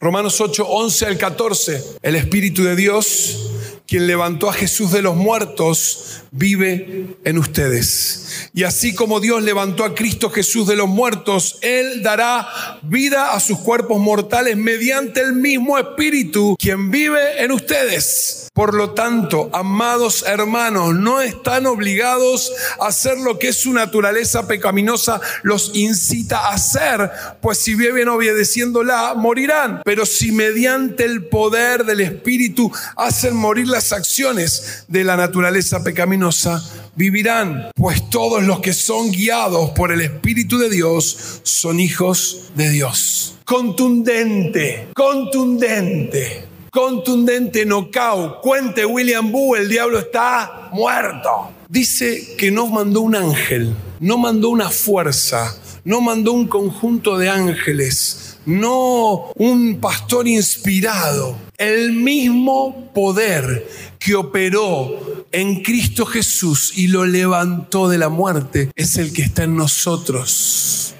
Romanos 0.01 0.41
8, 0.41 0.67
11 0.67 1.07
al 1.07 1.19
14. 1.19 1.85
El 2.03 2.15
Espíritu 2.15 2.63
de 2.63 2.77
Dios 2.77 3.51
quien 3.87 4.07
levantó 4.07 4.49
a 4.49 4.55
Jesús 4.55 4.93
de 4.93 5.03
los 5.03 5.15
muertos, 5.15 6.23
vive 6.31 7.17
en 7.25 7.39
ustedes. 7.39 8.51
Y 8.55 8.65
así 8.65 8.95
como 8.95 9.21
Dios 9.21 9.43
levantó 9.43 9.85
a 9.85 9.95
Cristo 9.95 10.31
Jesús 10.31 10.67
de 10.67 10.77
los 10.77 10.89
muertos, 10.89 11.59
Él 11.61 12.03
dará 12.03 12.49
vida 12.83 13.33
a 13.33 13.41
sus 13.41 13.59
cuerpos 13.59 14.01
mortales 14.01 14.57
mediante 14.57 15.21
el 15.21 15.35
mismo 15.35 15.79
Espíritu, 15.79 16.57
quien 16.59 16.91
vive 16.91 17.43
en 17.43 17.53
ustedes. 17.53 18.49
Por 18.55 18.75
lo 18.75 18.91
tanto, 18.91 19.51
amados 19.53 20.25
hermanos, 20.27 20.95
no 20.95 21.21
están 21.21 21.67
obligados 21.67 22.53
a 22.81 22.87
hacer 22.87 23.19
lo 23.19 23.39
que 23.39 23.53
su 23.53 23.73
naturaleza 23.73 24.47
pecaminosa 24.47 25.21
los 25.43 25.73
incita 25.75 26.39
a 26.39 26.55
hacer, 26.55 27.11
pues 27.43 27.59
si 27.59 27.75
viven 27.75 28.09
obedeciéndola, 28.09 29.15
morirán. 29.17 29.83
Pero 29.85 30.07
si 30.07 30.31
mediante 30.31 31.05
el 31.05 31.25
poder 31.27 31.85
del 31.85 32.01
Espíritu 32.01 32.71
hacen 32.97 33.35
morir 33.35 33.67
las 33.75 33.93
acciones 33.93 34.85
de 34.87 35.03
la 35.03 35.17
naturaleza 35.17 35.83
pecaminosa, 35.83 36.65
vivirán. 36.95 37.71
Pues 37.75 38.09
todos 38.09 38.45
los 38.45 38.61
que 38.61 38.73
son 38.73 39.11
guiados 39.11 39.71
por 39.71 39.91
el 39.91 40.01
Espíritu 40.01 40.59
de 40.59 40.71
Dios 40.71 41.41
son 41.43 41.81
hijos 41.81 42.53
de 42.55 42.71
Dios. 42.71 43.35
Contundente, 43.45 44.89
contundente 44.95 46.47
contundente 46.71 47.65
knockout. 47.65 48.41
Cuente 48.41 48.85
William 48.85 49.31
Boo, 49.31 49.55
el 49.55 49.69
diablo 49.69 49.99
está 50.01 50.71
muerto. 50.73 51.53
Dice 51.69 52.35
que 52.37 52.51
no 52.51 52.67
mandó 52.67 53.01
un 53.01 53.15
ángel, 53.15 53.75
no 54.01 54.19
mandó 54.19 54.49
una 54.49 54.71
fuerza, 54.71 55.57
no 55.85 56.01
mandó 56.01 56.33
un 56.33 56.49
conjunto 56.49 57.17
de 57.17 57.29
ángeles, 57.29 58.39
no 58.45 59.33
un 59.37 59.79
pastor 59.81 60.27
inspirado. 60.27 61.37
El 61.57 61.93
mismo 61.93 62.91
poder 62.93 63.69
que 63.99 64.17
operó 64.17 65.27
en 65.31 65.63
Cristo 65.63 66.05
Jesús 66.05 66.73
y 66.77 66.89
lo 66.89 67.07
levantó 67.07 67.89
de 67.89 67.99
la 67.99 68.09
muerte 68.09 68.71
es 68.75 68.97
el 68.97 69.13
que 69.13 69.23
está 69.23 69.45
en 69.45 69.57
nosotros. 69.57 70.95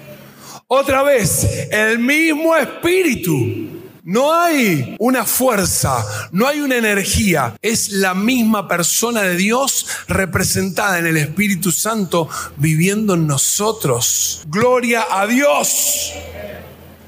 Otra 0.67 1.03
vez, 1.03 1.67
el 1.71 1.99
mismo 1.99 2.55
espíritu 2.55 3.75
no 4.05 4.33
hay 4.33 4.95
una 4.99 5.25
fuerza, 5.25 6.05
no 6.31 6.47
hay 6.47 6.61
una 6.61 6.77
energía. 6.77 7.55
Es 7.61 7.89
la 7.89 8.13
misma 8.13 8.67
persona 8.67 9.23
de 9.23 9.35
Dios 9.35 9.87
representada 10.07 10.99
en 10.99 11.07
el 11.07 11.17
Espíritu 11.17 11.71
Santo 11.71 12.29
viviendo 12.57 13.15
en 13.15 13.25
nosotros. 13.25 14.43
Gloria 14.47 15.05
a 15.09 15.25
Dios. 15.25 16.13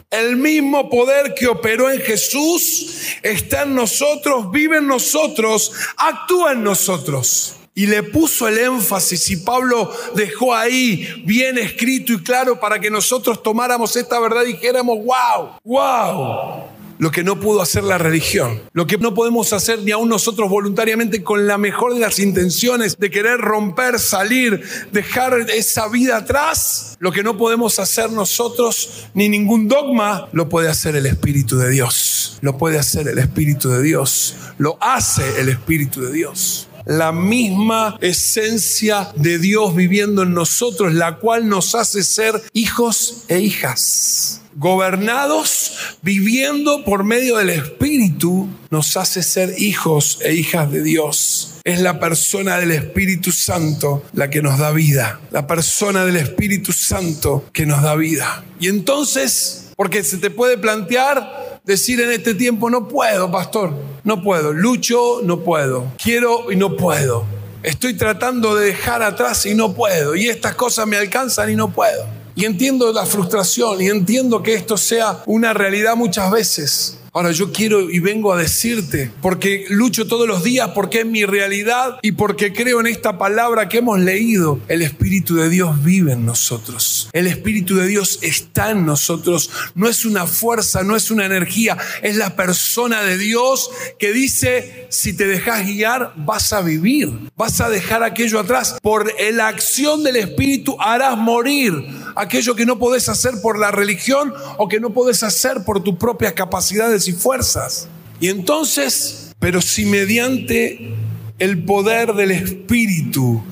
El 0.10 0.38
mismo 0.38 0.90
poder 0.90 1.34
que 1.34 1.48
operó 1.48 1.92
en 1.92 2.00
Jesús 2.00 3.18
está 3.24 3.64
en 3.64 3.76
nosotros, 3.76 4.50
vive 4.52 4.78
en 4.78 4.88
nosotros, 4.88 5.74
actúa 5.98 6.54
en 6.54 6.64
nosotros. 6.64 7.56
Y 7.76 7.88
le 7.88 8.04
puso 8.04 8.48
el 8.48 8.58
énfasis 8.58 9.30
y 9.30 9.38
Pablo 9.38 9.94
dejó 10.16 10.56
ahí 10.56 11.24
bien 11.26 11.58
escrito 11.58 12.14
y 12.14 12.24
claro 12.24 12.60
para 12.60 12.80
que 12.80 12.90
nosotros 12.90 13.44
tomáramos 13.44 13.96
esta 13.98 14.20
verdad 14.20 14.44
y 14.44 14.54
dijéramos, 14.54 14.98
wow, 15.04 15.60
wow 15.64 16.77
lo 17.00 17.12
que 17.12 17.24
no 17.24 17.40
pudo 17.40 17.62
hacer 17.62 17.84
la 17.84 17.98
religión, 17.98 18.62
lo 18.74 18.88
que 18.88 18.98
no 18.98 19.14
podemos 19.14 19.54
hacer 19.54 19.82
ni 19.82 19.92
aún 19.92 20.10
nosotros 20.10 20.50
voluntariamente 20.50 21.24
con 21.24 21.48
la 21.48 21.58
mejor 21.58 21.94
de 21.94 22.00
las 22.00 22.20
intenciones 22.20 22.98
de 22.98 23.12
querer 23.12 23.40
romper, 23.40 24.00
salir, 24.00 24.64
dejar 24.92 25.48
esa 25.52 25.88
vida 25.88 26.18
atrás, 26.18 26.96
lo 27.00 27.12
que 27.12 27.24
no 27.24 27.38
podemos 27.38 27.80
hacer 27.80 28.12
nosotros 28.12 29.08
ni 29.14 29.30
ningún 29.30 29.68
dogma, 29.68 30.28
lo 30.32 30.50
puede 30.50 30.70
hacer 30.70 30.96
el 30.96 31.06
Espíritu 31.06 31.58
de 31.58 31.70
Dios, 31.70 32.38
lo 32.42 32.58
puede 32.58 32.80
hacer 32.80 33.08
el 33.08 33.20
Espíritu 33.20 33.70
de 33.70 33.82
Dios, 33.82 34.36
lo 34.58 34.78
hace 34.82 35.40
el 35.40 35.50
Espíritu 35.50 36.02
de 36.02 36.12
Dios. 36.12 36.68
La 36.86 37.12
misma 37.12 37.98
esencia 38.00 39.12
de 39.18 39.40
Dios 39.40 39.76
viviendo 39.76 40.24
en 40.24 40.34
nosotros, 40.34 40.94
la 40.94 41.18
cual 41.18 41.50
nos 41.50 41.76
hace 41.76 42.02
ser 42.02 42.42
hijos 42.54 43.26
e 43.28 43.40
hijas 43.42 44.42
gobernados, 44.58 45.98
viviendo 46.02 46.84
por 46.84 47.04
medio 47.04 47.38
del 47.38 47.52
Espíritu, 47.52 48.50
nos 48.72 48.98
hace 48.98 49.22
ser 49.22 49.54
hijos 49.60 50.18
e 50.22 50.34
hijas 50.34 50.72
de 50.72 50.82
Dios. 50.82 51.60
Es 51.64 51.80
la 51.80 52.00
persona 52.00 52.58
del 52.58 52.72
Espíritu 52.72 53.32
Santo 53.32 54.04
la 54.14 54.32
que 54.32 54.42
nos 54.42 54.58
da 54.58 54.72
vida. 54.72 55.20
La 55.30 55.46
persona 55.46 56.06
del 56.06 56.16
Espíritu 56.16 56.74
Santo 56.74 57.46
que 57.54 57.68
nos 57.68 57.84
da 57.84 57.96
vida. 57.96 58.44
Y 58.60 58.68
entonces, 58.68 59.70
porque 59.76 60.04
se 60.04 60.18
te 60.18 60.32
puede 60.32 60.58
plantear 60.58 61.60
decir 61.64 62.02
en 62.02 62.12
este 62.12 62.34
tiempo, 62.34 62.72
no 62.72 62.88
puedo, 62.88 63.30
pastor, 63.30 63.74
no 64.04 64.24
puedo, 64.24 64.54
lucho, 64.54 65.22
no 65.24 65.44
puedo, 65.44 65.92
quiero 66.02 66.52
y 66.52 66.56
no 66.56 66.76
puedo. 66.76 67.26
Estoy 67.62 67.94
tratando 67.94 68.56
de 68.56 68.68
dejar 68.68 69.04
atrás 69.04 69.46
y 69.46 69.54
no 69.54 69.76
puedo. 69.76 70.16
Y 70.16 70.30
estas 70.30 70.56
cosas 70.56 70.88
me 70.88 70.98
alcanzan 70.98 71.52
y 71.52 71.56
no 71.56 71.72
puedo. 71.72 72.17
Y 72.38 72.46
entiendo 72.46 72.94
la 72.94 73.08
frustración 73.08 73.82
y 73.82 73.88
entiendo 73.88 74.44
que 74.44 74.54
esto 74.54 74.78
sea 74.78 75.24
una 75.26 75.56
realidad 75.56 75.96
muchas 75.96 76.30
veces. 76.30 77.00
Ahora 77.12 77.32
yo 77.32 77.52
quiero 77.52 77.90
y 77.90 77.98
vengo 77.98 78.32
a 78.32 78.38
decirte, 78.38 79.10
porque 79.24 79.66
lucho 79.70 80.06
todos 80.06 80.28
los 80.28 80.44
días, 80.44 80.70
porque 80.76 81.00
es 81.00 81.06
mi 81.08 81.26
realidad 81.26 81.98
y 82.04 82.12
porque 82.12 82.54
creo 82.54 82.80
en 82.80 82.86
esta 82.86 83.18
palabra 83.18 83.68
que 83.68 83.80
hemos 83.80 83.98
leído, 84.00 84.60
el 84.68 84.84
Espíritu 84.84 85.36
de 85.36 85.50
Dios 85.50 85.84
vive 85.84 86.12
en 86.12 86.28
nosotros. 86.28 87.10
El 87.14 87.26
Espíritu 87.26 87.76
de 87.76 87.88
Dios 87.88 88.20
está 88.22 88.70
en 88.70 88.86
nosotros. 88.86 89.50
No 89.74 89.90
es 89.90 90.06
una 90.06 90.28
fuerza, 90.28 90.84
no 90.84 90.96
es 90.96 91.10
una 91.10 91.26
energía, 91.26 91.76
es 92.04 92.18
la 92.18 92.36
persona 92.36 93.02
de 93.02 93.18
Dios 93.18 93.72
que 93.98 94.14
dice, 94.14 94.86
si 94.90 95.14
te 95.14 95.26
dejas 95.26 95.66
guiar, 95.66 96.14
vas 96.18 96.54
a 96.54 96.62
vivir, 96.62 97.12
vas 97.36 97.62
a 97.62 97.70
dejar 97.70 98.04
aquello 98.04 98.40
atrás. 98.40 98.78
Por 98.80 99.12
la 99.34 99.48
acción 99.48 100.04
del 100.04 100.18
Espíritu 100.18 100.78
harás 100.80 101.18
morir 101.18 101.97
aquello 102.18 102.56
que 102.56 102.66
no 102.66 102.80
podés 102.80 103.10
hacer 103.10 103.36
por 103.42 103.58
la 103.60 103.72
religión 103.72 104.34
o 104.58 104.68
que 104.68 104.80
no 104.80 104.92
podés 104.92 105.24
hacer 105.24 105.64
por 105.64 105.84
tus 105.84 105.96
propias 105.96 106.34
capacidades 106.34 107.08
y 107.08 107.14
fuerzas. 107.14 107.88
Y 108.20 108.30
entonces, 108.30 109.34
pero 109.40 109.62
si 109.62 109.86
mediante 109.86 110.94
el 111.40 111.64
poder 111.64 112.14
del 112.14 112.32
Espíritu 112.32 113.44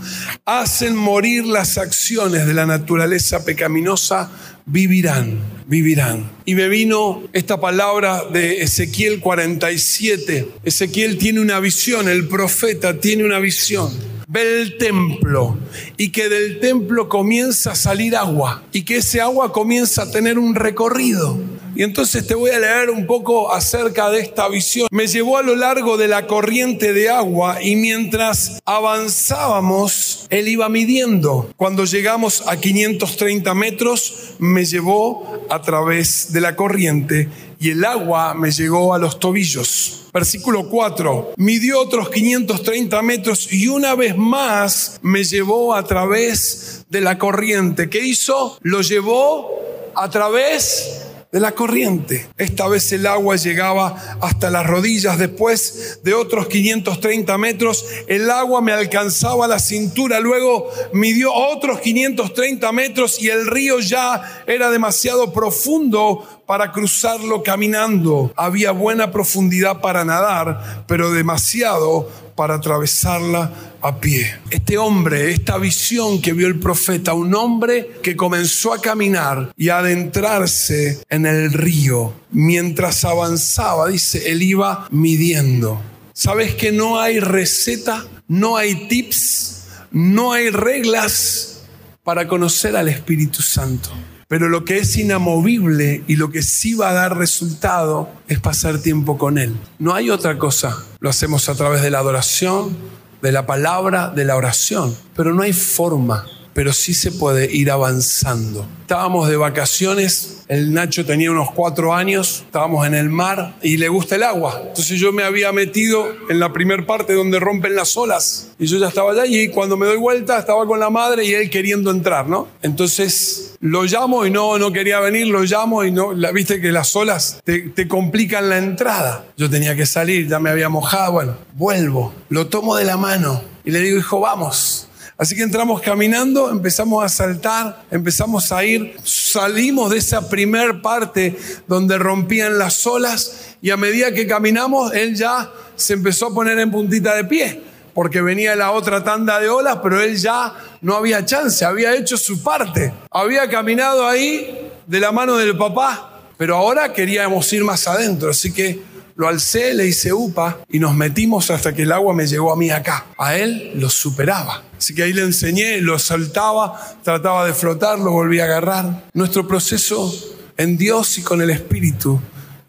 hacen 0.46 0.96
morir 0.96 1.46
las 1.46 1.78
acciones 1.78 2.48
de 2.48 2.54
la 2.54 2.66
naturaleza 2.66 3.46
pecaminosa, 3.46 4.32
vivirán, 4.66 5.40
vivirán. 5.68 6.32
Y 6.46 6.56
me 6.56 6.68
vino 6.68 7.24
esta 7.34 7.60
palabra 7.60 8.24
de 8.32 8.64
Ezequiel 8.64 9.20
47. 9.20 10.50
Ezequiel 10.64 11.18
tiene 11.20 11.40
una 11.40 11.60
visión, 11.60 12.10
el 12.10 12.28
profeta 12.28 13.00
tiene 13.00 13.24
una 13.24 13.40
visión 13.40 14.15
ve 14.28 14.62
el 14.62 14.78
templo 14.78 15.58
y 15.98 16.10
que 16.10 16.30
del 16.30 16.60
templo 16.60 17.10
comienza 17.10 17.72
a 17.72 17.76
salir 17.76 18.16
agua 18.16 18.64
y 18.72 18.84
que 18.84 18.98
ese 18.98 19.22
agua 19.22 19.52
comienza 19.52 20.04
a 20.04 20.12
tener 20.12 20.40
un 20.40 20.56
recorrido. 20.56 21.38
Y 21.76 21.84
entonces 21.84 22.26
te 22.26 22.36
voy 22.36 22.52
a 22.52 22.60
leer 22.60 22.90
un 22.90 23.06
poco 23.06 23.54
acerca 23.54 24.10
de 24.10 24.22
esta 24.22 24.48
visión. 24.48 24.88
Me 24.92 25.08
llevó 25.08 25.38
a 25.38 25.44
lo 25.44 25.58
largo 25.58 25.98
de 25.98 26.08
la 26.08 26.26
corriente 26.26 26.94
de 26.94 27.10
agua 27.10 27.62
y 27.62 27.76
mientras 27.76 28.62
avanzábamos, 28.64 30.26
él 30.30 30.48
iba 30.48 30.70
midiendo. 30.70 31.50
Cuando 31.58 31.84
llegamos 31.84 32.44
a 32.48 32.56
530 32.56 33.54
metros, 33.56 34.36
me 34.40 34.64
llevó 34.64 35.46
a 35.50 35.62
través 35.62 36.32
de 36.32 36.40
la 36.40 36.56
corriente 36.56 37.28
y 37.60 37.72
el 37.72 37.84
agua 37.86 38.34
me 38.34 38.52
llegó 38.52 38.94
a 38.94 39.00
los 39.00 39.20
tobillos. 39.20 40.08
Versículo 40.14 40.70
4, 40.70 41.34
midió 41.38 41.82
otros 41.82 42.10
530 42.10 43.02
metros 43.02 43.52
y 43.52 43.68
una 43.68 43.96
vez 43.96 44.18
más 44.18 45.00
me 45.02 45.24
llevó 45.24 45.76
a 45.76 45.84
través 45.84 46.86
de 46.90 47.02
la 47.02 47.18
corriente. 47.18 47.90
¿Qué 47.90 48.06
hizo? 48.06 48.58
Lo 48.62 48.82
llevó 48.82 49.60
a 49.94 50.10
través 50.10 50.95
de 51.36 51.42
la 51.42 51.52
corriente. 51.52 52.30
Esta 52.38 52.66
vez 52.70 52.94
el 52.94 53.06
agua 53.06 53.36
llegaba 53.36 54.18
hasta 54.22 54.50
las 54.50 54.66
rodillas. 54.66 55.18
Después 55.18 56.00
de 56.02 56.14
otros 56.14 56.48
530 56.48 57.38
metros, 57.38 57.86
el 58.08 58.32
agua 58.32 58.62
me 58.62 58.72
alcanzaba 58.72 59.46
la 59.46 59.60
cintura. 59.60 60.22
Luego 60.22 60.70
midió 60.94 61.34
otros 61.34 61.82
530 61.82 62.72
metros 62.72 63.22
y 63.22 63.28
el 63.28 63.48
río 63.48 63.82
ya 63.82 64.44
era 64.48 64.70
demasiado 64.70 65.34
profundo 65.34 66.26
para 66.46 66.72
cruzarlo 66.72 67.44
caminando. 67.44 68.32
Había 68.38 68.72
buena 68.72 69.12
profundidad 69.12 69.82
para 69.82 70.06
nadar, 70.06 70.86
pero 70.88 71.12
demasiado 71.12 72.10
para 72.36 72.56
atravesarla 72.56 73.52
a 73.88 74.00
pie. 74.00 74.36
Este 74.50 74.78
hombre, 74.78 75.32
esta 75.32 75.58
visión 75.58 76.22
que 76.22 76.34
vio 76.34 76.48
el 76.48 76.60
profeta, 76.60 77.14
un 77.14 77.34
hombre 77.36 78.00
que 78.02 78.16
comenzó 78.16 78.74
a 78.74 78.82
caminar 78.82 79.54
y 79.56 79.70
a 79.70 79.80
adentrarse 79.80 81.04
en 81.10 81.26
el 81.26 81.54
río. 81.54 82.14
Mientras 82.32 83.06
avanzaba, 83.06 83.90
dice, 83.90 84.32
él 84.32 84.42
iba 84.42 84.88
midiendo. 84.92 85.82
¿Sabes 86.14 86.56
que 86.56 86.72
no 86.72 87.00
hay 87.00 87.20
receta? 87.20 88.06
No 88.28 88.58
hay 88.58 88.88
tips, 88.88 89.68
no 89.92 90.34
hay 90.34 90.50
reglas 90.50 91.64
para 92.04 92.28
conocer 92.28 92.76
al 92.76 92.90
Espíritu 92.90 93.42
Santo. 93.42 93.92
Pero 94.28 94.50
lo 94.50 94.66
que 94.66 94.78
es 94.80 94.98
inamovible 94.98 96.04
y 96.08 96.16
lo 96.16 96.32
que 96.32 96.42
sí 96.42 96.74
va 96.74 96.90
a 96.90 96.94
dar 96.94 97.18
resultado 97.18 98.10
es 98.28 98.40
pasar 98.40 98.80
tiempo 98.80 99.18
con 99.20 99.38
Él. 99.38 99.56
No 99.78 99.94
hay 99.94 100.10
otra 100.10 100.40
cosa. 100.40 100.84
Lo 101.00 101.10
hacemos 101.12 101.48
a 101.48 101.56
través 101.56 101.84
de 101.84 101.92
la 101.92 102.00
adoración, 102.00 102.76
de 103.22 103.32
la 103.32 103.46
palabra, 103.46 104.10
de 104.10 104.26
la 104.26 104.36
oración. 104.36 104.96
Pero 105.16 105.34
no 105.34 105.44
hay 105.44 105.54
forma 105.54 106.26
pero 106.56 106.72
sí 106.72 106.94
se 106.94 107.12
puede 107.12 107.54
ir 107.54 107.70
avanzando. 107.70 108.66
Estábamos 108.80 109.28
de 109.28 109.36
vacaciones, 109.36 110.38
el 110.48 110.74
Nacho 110.74 111.06
tenía 111.06 111.30
unos 111.30 111.52
cuatro 111.52 111.94
años, 111.94 112.44
estábamos 112.46 112.88
en 112.88 112.94
el 112.94 113.10
mar 113.10 113.58
y 113.62 113.76
le 113.76 113.90
gusta 113.90 114.16
el 114.16 114.24
agua. 114.24 114.62
Entonces 114.70 114.98
yo 114.98 115.12
me 115.12 115.24
había 115.24 115.52
metido 115.52 116.08
en 116.30 116.40
la 116.40 116.54
primer 116.54 116.86
parte 116.86 117.14
donde 117.14 117.42
rompen 117.42 117.76
las 117.76 117.98
olas 117.98 118.52
y 118.58 118.68
yo 118.68 118.78
ya 118.78 118.88
estaba 118.88 119.12
allá 119.12 119.26
y 119.26 119.50
cuando 119.50 119.76
me 119.76 119.86
doy 119.86 119.98
vuelta 119.98 120.40
estaba 120.40 120.66
con 120.66 120.80
la 120.80 120.90
madre 120.90 121.26
y 121.26 121.34
él 121.34 121.50
queriendo 121.50 121.92
entrar, 121.92 122.30
¿no? 122.30 122.48
Entonces 122.62 123.58
lo 123.60 123.84
llamo 123.84 124.26
y 124.26 124.32
no, 124.32 124.58
no 124.58 124.72
quería 124.72 125.02
venir, 125.02 125.28
lo 125.28 125.44
llamo 125.44 125.84
y 125.84 125.92
no, 125.92 126.14
la, 126.14 126.32
viste 126.32 126.62
que 126.62 126.72
las 126.72 126.96
olas 126.96 127.42
te, 127.44 127.64
te 127.64 127.90
complican 127.90 128.48
la 128.48 128.60
entrada. 128.60 129.26
Yo 129.36 129.50
tenía 129.50 129.76
que 129.76 129.86
salir, 129.86 130.30
ya 130.30 130.40
me 130.40 130.52
había 130.52 130.70
mojado, 130.70 131.12
bueno, 131.12 131.36
vuelvo, 131.54 132.14
lo 132.30 132.48
tomo 132.48 132.78
de 132.78 132.86
la 132.86 132.96
mano 132.96 133.42
y 133.66 133.72
le 133.72 133.80
digo, 133.80 133.98
hijo, 133.98 134.22
vamos. 134.22 134.88
Así 135.18 135.34
que 135.34 135.44
entramos 135.44 135.82
caminando, 135.82 136.50
empezamos 136.50 137.02
a 137.02 137.08
saltar, 137.08 137.86
empezamos 137.90 138.52
a 138.52 138.66
ir, 138.66 138.98
salimos 139.06 139.90
de 139.92 140.00
esa 140.00 140.28
primer 140.28 140.82
parte 140.82 141.38
donde 141.68 141.98
rompían 141.98 142.58
las 142.58 142.86
olas 142.86 143.56
y 143.62 143.70
a 143.70 143.78
medida 143.78 144.14
que 144.14 144.28
caminamos, 144.28 144.94
él 144.94 145.16
ya 145.16 145.50
se 145.78 145.94
empezó 145.94 146.28
a 146.28 146.34
poner 146.34 146.60
en 146.60 146.70
puntita 146.70 147.16
de 147.16 147.24
pie, 147.24 147.62
porque 147.94 148.22
venía 148.22 148.58
la 148.58 148.72
otra 148.72 149.06
tanda 149.06 149.40
de 149.40 149.48
olas, 149.48 149.80
pero 149.82 150.02
él 150.02 150.18
ya 150.18 150.54
no 150.82 150.98
había 150.98 151.24
chance, 151.24 151.64
había 151.64 151.96
hecho 151.96 152.18
su 152.18 152.44
parte, 152.44 152.94
había 153.10 153.50
caminado 153.50 154.06
ahí 154.06 154.70
de 154.86 155.00
la 155.00 155.14
mano 155.14 155.38
del 155.38 155.58
papá, 155.58 156.24
pero 156.38 156.58
ahora 156.58 156.92
queríamos 156.92 157.52
ir 157.54 157.64
más 157.64 157.88
adentro, 157.88 158.32
así 158.32 158.52
que 158.52 158.84
lo 159.16 159.28
alcé, 159.30 159.74
le 159.74 159.88
hice 159.88 160.12
upa 160.12 160.60
y 160.70 160.80
nos 160.80 160.94
metimos 160.94 161.50
hasta 161.50 161.74
que 161.74 161.84
el 161.84 161.92
agua 161.92 162.14
me 162.14 162.28
llegó 162.28 162.52
a 162.52 162.58
mí 162.58 162.70
acá. 162.70 163.06
A 163.18 163.36
él 163.36 163.72
lo 163.76 163.90
superaba. 163.90 164.64
Así 164.78 164.94
que 164.94 165.04
ahí 165.04 165.14
le 165.14 165.22
enseñé, 165.22 165.80
lo 165.80 165.98
saltaba, 165.98 166.98
trataba 167.04 167.46
de 167.46 167.54
flotar, 167.54 167.98
lo 167.98 168.12
volví 168.12 168.40
a 168.40 168.46
agarrar. 168.46 169.06
Nuestro 169.14 169.48
proceso 169.48 170.14
en 170.58 170.78
Dios 170.78 171.18
y 171.18 171.22
con 171.22 171.42
el 171.42 171.50
Espíritu 171.50 172.20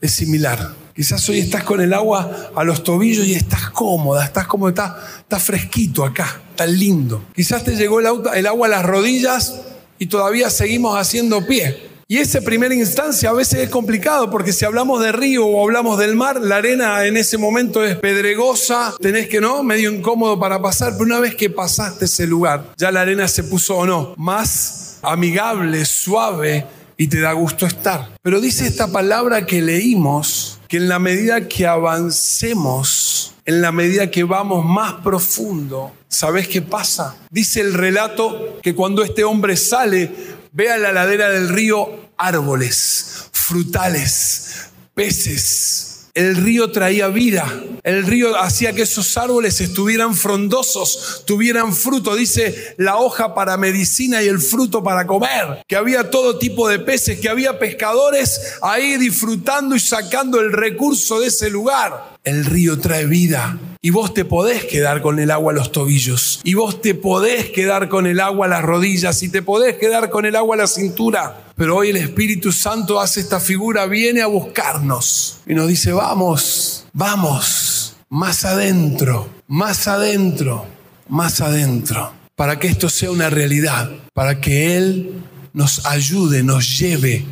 es 0.01 0.13
similar. 0.13 0.73
Quizás 0.95 1.29
hoy 1.29 1.41
estás 1.41 1.65
con 1.65 1.81
el 1.81 1.93
agua 1.93 2.51
a 2.55 2.65
los 2.65 2.83
tobillos 2.83 3.27
y 3.27 3.35
estás 3.35 3.69
cómoda, 3.71 4.25
estás 4.25 4.47
como 4.47 4.69
está, 4.69 4.99
está 5.19 5.39
fresquito 5.39 6.05
acá, 6.05 6.41
tan 6.55 6.79
lindo. 6.79 7.25
Quizás 7.35 7.65
te 7.65 7.77
llegó 7.77 8.01
el 8.01 8.47
agua 8.47 8.67
a 8.67 8.71
las 8.71 8.85
rodillas 8.85 9.61
y 9.99 10.07
todavía 10.07 10.49
seguimos 10.49 10.99
haciendo 10.99 11.45
pie. 11.47 11.86
Y 12.09 12.19
esa 12.19 12.41
primera 12.41 12.73
instancia 12.73 13.31
a 13.31 13.33
veces 13.33 13.59
es 13.59 13.69
complicado 13.69 14.31
porque 14.31 14.53
si 14.53 14.65
hablamos 14.65 15.03
de 15.03 15.11
río 15.11 15.45
o 15.45 15.65
hablamos 15.65 15.99
del 15.99 16.15
mar, 16.15 16.41
la 16.41 16.59
arena 16.59 17.05
en 17.05 17.17
ese 17.17 17.37
momento 17.37 17.85
es 17.85 17.97
pedregosa, 17.97 18.95
tenés 19.01 19.29
que, 19.29 19.41
¿no? 19.41 19.65
Medio 19.65 19.91
incómodo 19.91 20.39
para 20.39 20.63
pasar, 20.63 20.93
pero 20.93 21.05
una 21.05 21.19
vez 21.19 21.35
que 21.35 21.51
pasaste 21.51 22.05
ese 22.05 22.29
lugar, 22.29 22.75
ya 22.77 22.93
la 22.93 23.01
arena 23.01 23.27
se 23.27 23.43
puso 23.43 23.79
o 23.79 23.87
no, 23.87 24.15
más 24.19 25.01
amigable, 25.03 25.85
suave 25.85 26.65
y 26.97 27.09
te 27.09 27.19
da 27.19 27.33
gusto 27.33 27.67
estar. 27.67 28.11
Pero 28.23 28.41
dice 28.41 28.69
esta 28.69 28.93
palabra 28.93 29.45
que 29.45 29.61
leímos, 29.61 30.61
que 30.69 30.77
en 30.77 30.89
la 30.89 31.01
medida 31.01 31.49
que 31.49 31.67
avancemos, 31.67 33.35
en 33.45 33.63
la 33.63 33.73
medida 33.73 34.13
que 34.13 34.23
vamos 34.23 34.65
más 34.65 34.95
profundo, 35.03 35.91
¿sabes 36.09 36.47
qué 36.47 36.63
pasa? 36.63 37.17
Dice 37.31 37.63
el 37.63 37.75
relato 37.75 38.61
que 38.63 38.77
cuando 38.77 39.03
este 39.03 39.25
hombre 39.25 39.57
sale, 39.57 40.37
Ve 40.57 40.71
a 40.71 40.79
la 40.79 40.91
ladera 40.91 41.29
del 41.29 41.51
río 41.51 41.87
árboles, 42.17 43.29
frutales, 43.31 44.71
peces. 44.95 46.07
El 46.15 46.35
río 46.35 46.73
traía 46.73 47.09
vida. 47.09 47.45
El 47.83 48.07
río 48.07 48.35
hacía 48.41 48.73
que 48.73 48.81
esos 48.81 49.19
árboles 49.19 49.61
estuvieran 49.61 50.15
frondosos, 50.15 51.25
tuvieran 51.27 51.75
fruto. 51.75 52.17
Dice 52.17 52.75
la 52.79 52.97
hoja 52.97 53.35
para 53.35 53.59
medicina 53.59 54.23
y 54.23 54.29
el 54.29 54.39
fruto 54.39 54.83
para 54.83 55.07
comer. 55.07 55.63
Que 55.69 55.77
había 55.77 56.09
todo 56.09 56.39
tipo 56.39 56.71
de 56.71 56.79
peces, 56.79 57.21
que 57.21 57.29
había 57.29 57.59
pescadores 57.59 58.55
ahí 58.63 58.97
disfrutando 58.97 59.77
y 59.77 59.81
sacando 59.81 60.41
el 60.41 60.53
recurso 60.53 61.21
de 61.21 61.27
ese 61.27 61.51
lugar. 61.51 62.17
El 62.25 62.47
río 62.47 62.81
trae 62.81 63.05
vida. 63.05 63.59
Y 63.87 63.91
vos 63.91 64.13
te 64.13 64.25
podés 64.25 64.65
quedar 64.65 65.01
con 65.01 65.21
el 65.21 65.31
agua 65.31 65.53
a 65.53 65.55
los 65.55 65.71
tobillos. 65.71 66.41
Y 66.43 66.55
vos 66.55 66.83
te 66.83 66.97
podés 66.97 67.51
quedar 67.51 67.89
con 67.89 68.09
el 68.09 68.19
agua 68.19 68.47
a 68.47 68.49
las 68.49 68.63
rodillas. 68.63 69.23
Y 69.23 69.29
te 69.29 69.43
podés 69.43 69.77
quedar 69.77 70.11
con 70.11 70.27
el 70.27 70.35
agua 70.35 70.57
a 70.57 70.59
la 70.59 70.67
cintura. 70.67 71.53
Pero 71.55 71.77
hoy 71.77 71.91
el 71.91 71.97
Espíritu 71.99 72.51
Santo 72.51 72.99
hace 72.99 73.21
esta 73.21 73.39
figura, 73.39 73.87
viene 73.87 74.23
a 74.23 74.27
buscarnos. 74.27 75.39
Y 75.47 75.55
nos 75.55 75.69
dice, 75.69 75.93
vamos, 75.93 76.85
vamos, 76.95 77.95
más 78.09 78.45
adentro, 78.45 79.29
más 79.47 79.87
adentro, 79.87 80.67
más 81.09 81.41
adentro. 81.41 82.13
Para 82.35 82.59
que 82.59 82.67
esto 82.67 82.89
sea 82.89 83.13
una 83.13 83.31
realidad. 83.31 83.89
Para 84.13 84.41
que 84.41 84.77
Él 84.77 85.23
nos 85.53 85.87
ayude, 85.87 86.43
nos 86.43 86.77
lleve 86.77 87.25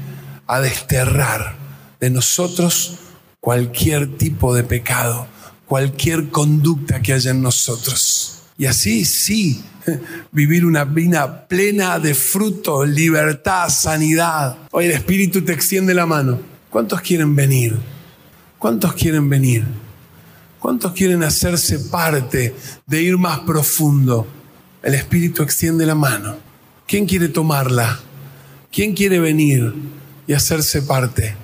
a 0.46 0.60
desterrar 0.60 1.56
de 1.98 2.10
nosotros 2.10 3.00
cualquier 3.40 4.16
tipo 4.16 4.54
de 4.54 4.62
pecado 4.62 5.33
cualquier 5.66 6.30
conducta 6.30 7.00
que 7.00 7.12
haya 7.12 7.30
en 7.30 7.42
nosotros. 7.42 8.42
Y 8.56 8.66
así 8.66 9.04
sí, 9.04 9.62
vivir 10.32 10.64
una 10.64 10.84
vida 10.84 11.46
plena 11.48 11.98
de 11.98 12.14
fruto, 12.14 12.84
libertad, 12.84 13.68
sanidad. 13.68 14.56
Hoy 14.70 14.86
el 14.86 14.92
Espíritu 14.92 15.42
te 15.44 15.52
extiende 15.52 15.94
la 15.94 16.06
mano. 16.06 16.40
¿Cuántos 16.70 17.00
quieren 17.00 17.34
venir? 17.34 17.76
¿Cuántos 18.58 18.94
quieren 18.94 19.28
venir? 19.28 19.64
¿Cuántos 20.58 20.92
quieren 20.92 21.22
hacerse 21.22 21.78
parte 21.78 22.54
de 22.86 23.02
ir 23.02 23.18
más 23.18 23.40
profundo? 23.40 24.26
El 24.82 24.94
Espíritu 24.94 25.42
extiende 25.42 25.84
la 25.84 25.94
mano. 25.94 26.36
¿Quién 26.86 27.06
quiere 27.06 27.28
tomarla? 27.28 28.00
¿Quién 28.72 28.94
quiere 28.94 29.18
venir 29.18 29.74
y 30.26 30.32
hacerse 30.32 30.82
parte? 30.82 31.36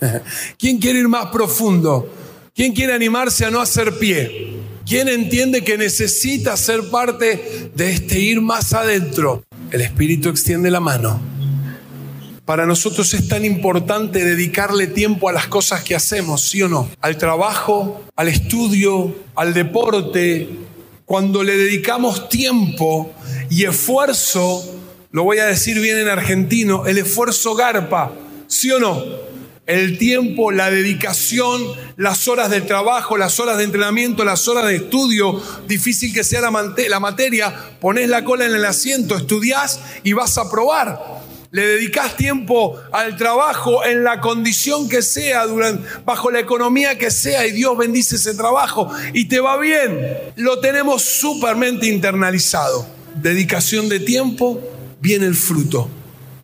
¿Quién 0.58 0.78
quiere 0.78 1.00
ir 1.00 1.08
más 1.08 1.26
profundo? 1.26 2.12
¿Quién 2.58 2.72
quiere 2.72 2.92
animarse 2.92 3.44
a 3.44 3.52
no 3.52 3.60
hacer 3.60 4.00
pie? 4.00 4.56
¿Quién 4.84 5.06
entiende 5.08 5.62
que 5.62 5.78
necesita 5.78 6.56
ser 6.56 6.90
parte 6.90 7.70
de 7.72 7.92
este 7.92 8.18
ir 8.18 8.40
más 8.40 8.72
adentro? 8.72 9.44
El 9.70 9.80
Espíritu 9.80 10.28
extiende 10.28 10.68
la 10.68 10.80
mano. 10.80 11.20
Para 12.44 12.66
nosotros 12.66 13.14
es 13.14 13.28
tan 13.28 13.44
importante 13.44 14.24
dedicarle 14.24 14.88
tiempo 14.88 15.28
a 15.28 15.32
las 15.32 15.46
cosas 15.46 15.84
que 15.84 15.94
hacemos, 15.94 16.48
¿sí 16.48 16.60
o 16.60 16.68
no? 16.68 16.90
Al 17.00 17.16
trabajo, 17.16 18.02
al 18.16 18.26
estudio, 18.26 19.14
al 19.36 19.54
deporte. 19.54 20.48
Cuando 21.04 21.44
le 21.44 21.56
dedicamos 21.56 22.28
tiempo 22.28 23.12
y 23.50 23.66
esfuerzo, 23.66 24.80
lo 25.12 25.22
voy 25.22 25.38
a 25.38 25.46
decir 25.46 25.78
bien 25.78 25.98
en 25.98 26.08
argentino, 26.08 26.86
el 26.86 26.98
esfuerzo 26.98 27.54
garpa, 27.54 28.12
¿sí 28.48 28.72
o 28.72 28.80
no? 28.80 29.27
El 29.68 29.98
tiempo, 29.98 30.50
la 30.50 30.70
dedicación, 30.70 31.62
las 31.96 32.26
horas 32.26 32.48
de 32.48 32.62
trabajo, 32.62 33.18
las 33.18 33.38
horas 33.38 33.58
de 33.58 33.64
entrenamiento, 33.64 34.24
las 34.24 34.48
horas 34.48 34.66
de 34.66 34.76
estudio, 34.76 35.40
difícil 35.68 36.12
que 36.12 36.24
sea 36.24 36.40
la, 36.40 37.00
materia, 37.00 37.54
pones 37.78 38.08
la 38.08 38.24
cola 38.24 38.46
en 38.46 38.54
el 38.54 38.64
asiento, 38.64 39.14
estudias 39.14 39.78
y 40.02 40.14
vas 40.14 40.38
a 40.38 40.50
probar. 40.50 40.98
Le 41.50 41.66
dedicas 41.66 42.16
tiempo 42.16 42.80
al 42.92 43.18
trabajo 43.18 43.84
en 43.84 44.04
la 44.04 44.20
condición 44.20 44.88
que 44.88 45.02
sea, 45.02 45.44
bajo 46.02 46.30
la 46.30 46.40
economía 46.40 46.96
que 46.96 47.10
sea, 47.10 47.46
y 47.46 47.52
Dios 47.52 47.76
bendice 47.76 48.16
ese 48.16 48.34
trabajo 48.34 48.90
y 49.12 49.28
te 49.28 49.38
va 49.38 49.58
bien. 49.58 50.00
Lo 50.36 50.60
tenemos 50.60 51.02
supermente 51.02 51.86
internalizado. 51.86 52.86
Dedicación 53.16 53.90
de 53.90 54.00
tiempo, 54.00 54.62
viene 55.00 55.26
el 55.26 55.34
fruto. 55.34 55.90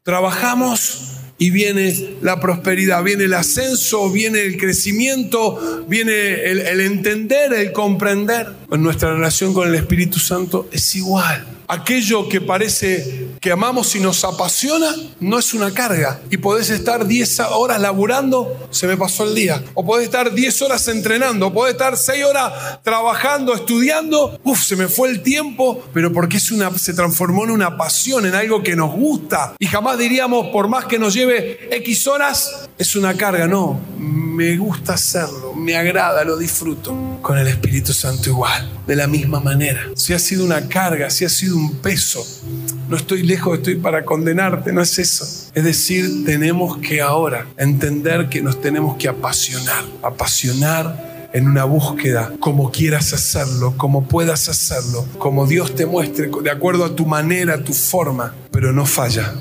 Trabajamos 0.02 1.13
y 1.38 1.50
viene 1.50 2.16
la 2.22 2.40
prosperidad, 2.40 3.02
viene 3.02 3.24
el 3.24 3.34
ascenso, 3.34 4.10
viene 4.10 4.42
el 4.42 4.56
crecimiento, 4.56 5.84
viene 5.88 6.44
el, 6.44 6.80
entender, 6.80 7.52
el 7.52 7.72
comprender. 7.72 8.48
En 8.70 8.82
nuestra 8.82 9.12
relación 9.12 9.52
con 9.52 9.68
el 9.68 9.74
Espíritu 9.74 10.18
Santo 10.18 10.68
es 10.72 10.94
igual. 10.94 11.53
Aquello 11.68 12.28
que 12.28 12.40
parece 12.40 13.28
que 13.40 13.52
amamos 13.52 13.94
y 13.94 14.00
nos 14.00 14.24
apasiona 14.24 14.94
no 15.20 15.38
es 15.38 15.54
una 15.54 15.72
carga. 15.72 16.20
Y 16.30 16.38
podés 16.38 16.70
estar 16.70 17.06
10 17.06 17.40
horas 17.40 17.80
laburando, 17.80 18.68
se 18.70 18.86
me 18.86 18.96
pasó 18.96 19.24
el 19.24 19.34
día. 19.34 19.62
O 19.74 19.84
podés 19.84 20.06
estar 20.06 20.32
10 20.32 20.62
horas 20.62 20.88
entrenando, 20.88 21.48
o 21.48 21.52
podés 21.52 21.72
estar 21.72 21.96
6 21.96 22.24
horas 22.24 22.82
trabajando, 22.82 23.54
estudiando. 23.54 24.38
Uf, 24.44 24.62
se 24.62 24.76
me 24.76 24.88
fue 24.88 25.10
el 25.10 25.22
tiempo, 25.22 25.84
pero 25.92 26.12
porque 26.12 26.38
es 26.38 26.50
una, 26.50 26.76
se 26.78 26.94
transformó 26.94 27.44
en 27.44 27.50
una 27.50 27.76
pasión, 27.76 28.26
en 28.26 28.34
algo 28.34 28.62
que 28.62 28.76
nos 28.76 28.92
gusta. 28.92 29.54
Y 29.58 29.66
jamás 29.66 29.98
diríamos, 29.98 30.48
por 30.48 30.68
más 30.68 30.86
que 30.86 30.98
nos 30.98 31.14
lleve 31.14 31.68
X 31.70 32.06
horas, 32.06 32.68
es 32.78 32.96
una 32.96 33.14
carga. 33.14 33.46
No, 33.46 33.80
me 33.98 34.56
gusta 34.56 34.94
hacerlo, 34.94 35.54
me 35.54 35.76
agrada, 35.76 36.24
lo 36.24 36.36
disfruto. 36.36 37.18
Con 37.22 37.38
el 37.38 37.46
Espíritu 37.46 37.92
Santo 37.92 38.30
igual, 38.30 38.70
de 38.86 38.96
la 38.96 39.06
misma 39.06 39.40
manera. 39.40 39.82
Si 39.96 40.12
ha 40.12 40.18
sido 40.18 40.44
una 40.44 40.68
carga, 40.68 41.10
si 41.10 41.24
ha 41.24 41.28
sido 41.28 41.53
un 41.54 41.76
peso, 41.76 42.26
no 42.88 42.96
estoy 42.96 43.22
lejos, 43.22 43.58
estoy 43.58 43.76
para 43.76 44.04
condenarte, 44.04 44.72
no 44.72 44.82
es 44.82 44.98
eso. 44.98 45.24
Es 45.54 45.64
decir, 45.64 46.24
tenemos 46.24 46.78
que 46.78 47.00
ahora 47.00 47.46
entender 47.56 48.28
que 48.28 48.42
nos 48.42 48.60
tenemos 48.60 48.96
que 48.96 49.08
apasionar, 49.08 49.84
apasionar 50.02 51.30
en 51.32 51.48
una 51.48 51.64
búsqueda, 51.64 52.32
como 52.38 52.70
quieras 52.70 53.12
hacerlo, 53.12 53.74
como 53.76 54.06
puedas 54.06 54.48
hacerlo, 54.48 55.04
como 55.18 55.46
Dios 55.46 55.74
te 55.74 55.86
muestre, 55.86 56.30
de 56.42 56.50
acuerdo 56.50 56.84
a 56.84 56.94
tu 56.94 57.06
manera, 57.06 57.54
a 57.54 57.64
tu 57.64 57.72
forma, 57.72 58.34
pero 58.52 58.72
no 58.72 58.86
falla. 58.86 59.34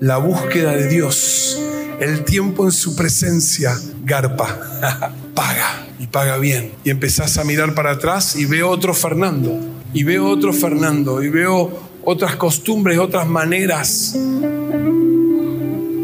La 0.00 0.16
búsqueda 0.16 0.72
de 0.72 0.88
Dios 0.88 1.58
el 2.00 2.24
tiempo 2.24 2.64
en 2.64 2.72
su 2.72 2.94
presencia 2.94 3.76
garpa, 4.04 5.12
paga 5.34 5.86
y 5.98 6.06
paga 6.06 6.38
bien. 6.38 6.72
Y 6.84 6.90
empezás 6.90 7.38
a 7.38 7.44
mirar 7.44 7.74
para 7.74 7.92
atrás 7.92 8.36
y 8.36 8.46
veo 8.46 8.68
otro 8.68 8.94
Fernando, 8.94 9.58
y 9.92 10.04
veo 10.04 10.28
otro 10.28 10.52
Fernando, 10.52 11.22
y 11.22 11.28
veo 11.28 11.70
otras 12.04 12.36
costumbres, 12.36 12.98
otras 12.98 13.26
maneras. 13.26 14.16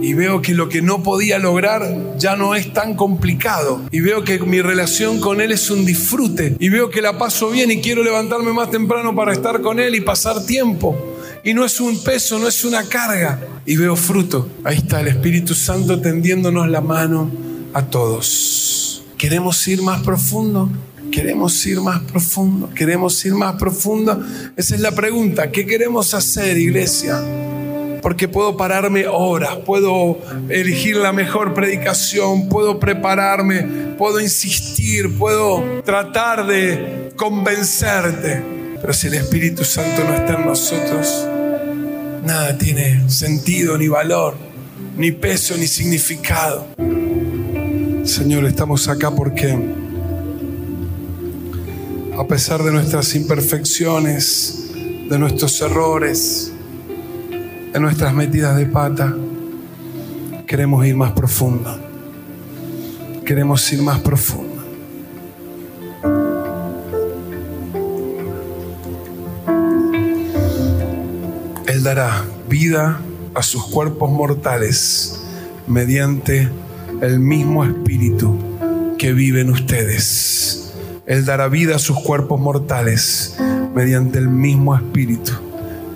Y 0.03 0.13
veo 0.13 0.43
que 0.43 0.53
lo 0.53 0.69
que 0.69 0.83
no 0.83 1.03
podía 1.03 1.39
lograr 1.39 1.83
ya 2.19 2.37
no 2.37 2.55
es 2.55 2.73
tan 2.75 2.95
complicado. 2.95 3.81
Y 3.91 4.01
veo 4.01 4.23
que 4.23 4.39
mi 4.39 4.61
relación 4.61 5.19
con 5.19 5.41
Él 5.41 5.51
es 5.51 5.71
un 5.71 5.87
disfrute. 5.87 6.57
Y 6.59 6.69
veo 6.69 6.91
que 6.91 7.01
la 7.01 7.17
paso 7.17 7.49
bien 7.51 7.71
y 7.71 7.81
quiero 7.81 8.03
levantarme 8.03 8.53
más 8.53 8.71
temprano 8.71 9.15
para 9.15 9.33
estar 9.33 9.63
con 9.63 9.81
Él 9.81 9.95
y 9.95 10.03
pasar 10.03 10.45
tiempo 10.45 11.15
y 11.45 11.53
no 11.53 11.65
es 11.65 11.79
un 11.79 12.03
peso, 12.03 12.39
no 12.39 12.49
es 12.49 12.65
una 12.65 12.85
carga. 12.85 13.39
Y 13.67 13.77
veo 13.77 13.95
fruto. 13.97 14.49
Ahí 14.65 14.79
está 14.79 15.01
el 15.01 15.09
Espíritu 15.09 15.55
Santo 15.55 16.01
tendiéndonos 16.01 16.69
la 16.69 16.81
mano 16.81 17.31
a 17.75 17.83
todos. 17.83 19.05
¿Queremos 19.19 19.67
ir 19.69 19.83
más 19.83 20.03
profundo? 20.03 20.71
¿Queremos 21.15 21.65
ir 21.65 21.81
más 21.81 22.01
profundo? 22.01 22.71
¿Queremos 22.75 23.25
ir 23.25 23.35
más 23.35 23.55
profundo? 23.55 24.21
Esa 24.57 24.75
es 24.75 24.81
la 24.81 24.91
pregunta. 24.91 25.53
¿Qué 25.53 25.65
queremos 25.65 26.13
hacer, 26.13 26.59
iglesia? 26.59 27.23
Porque 28.03 28.27
puedo 28.27 28.57
pararme 28.57 29.07
horas, 29.07 29.59
puedo 29.65 30.19
elegir 30.49 30.97
la 30.97 31.13
mejor 31.13 31.55
predicación, 31.55 32.49
puedo 32.49 32.81
prepararme, 32.81 33.63
puedo 33.97 34.19
insistir, 34.19 35.17
puedo 35.17 35.83
tratar 35.85 36.49
de 36.49 37.13
convencerte. 37.15 38.43
Pero 38.81 38.93
si 38.93 39.07
el 39.07 39.15
Espíritu 39.15 39.65
Santo 39.65 40.03
no 40.03 40.15
está 40.15 40.35
en 40.35 40.47
nosotros, 40.47 41.29
nada 42.25 42.59
tiene 42.59 43.09
sentido, 43.09 43.79
ni 43.79 43.87
valor, 43.87 44.35
ni 44.97 45.13
peso, 45.13 45.57
ni 45.57 45.69
significado. 45.69 46.67
Señor, 48.03 48.47
estamos 48.47 48.89
acá 48.89 49.13
porque 49.13 49.84
a 52.17 52.27
pesar 52.27 52.63
de 52.63 52.71
nuestras 52.71 53.15
imperfecciones, 53.17 54.71
de 55.09 55.19
nuestros 55.19 55.61
errores, 55.61 56.53
de 57.73 57.81
nuestras 57.81 58.15
metidas 58.15 58.57
de 58.57 58.67
pata, 58.67 59.15
queremos 60.47 60.87
ir 60.87 60.95
más 60.97 61.13
profundo. 61.13 61.77
Queremos 63.27 63.73
ir 63.73 63.83
más 63.83 63.99
profundo. 64.01 64.63
Él 71.67 71.83
dará 71.83 72.25
vida 72.49 73.01
a 73.35 73.43
sus 73.43 73.65
cuerpos 73.67 74.11
mortales 74.11 75.21
mediante 75.67 76.49
el 77.01 77.19
mismo 77.19 77.65
espíritu 77.65 78.39
que 78.99 79.13
vive 79.13 79.41
en 79.41 79.51
ustedes. 79.51 80.64
Él 81.07 81.25
dará 81.25 81.49
vida 81.49 81.77
a 81.77 81.79
sus 81.79 82.01
cuerpos 82.01 82.41
mortales 82.41 83.37
mediante 83.75 84.19
el 84.19 84.29
mismo 84.29 84.75
espíritu 84.75 85.33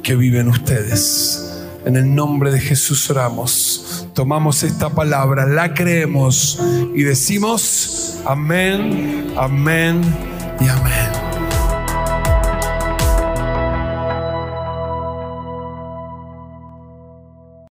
que 0.02 0.16
vive 0.16 0.40
en 0.40 0.48
ustedes. 0.48 1.44
En 1.86 1.96
el 1.96 2.14
nombre 2.14 2.50
de 2.50 2.60
Jesús 2.60 3.08
oramos. 3.10 4.06
Tomamos 4.12 4.62
esta 4.62 4.90
palabra, 4.90 5.46
la 5.46 5.74
creemos 5.74 6.60
y 6.94 7.02
decimos 7.02 8.18
amén, 8.26 9.32
amén 9.36 10.02
y 10.60 10.68
amén. 10.68 11.07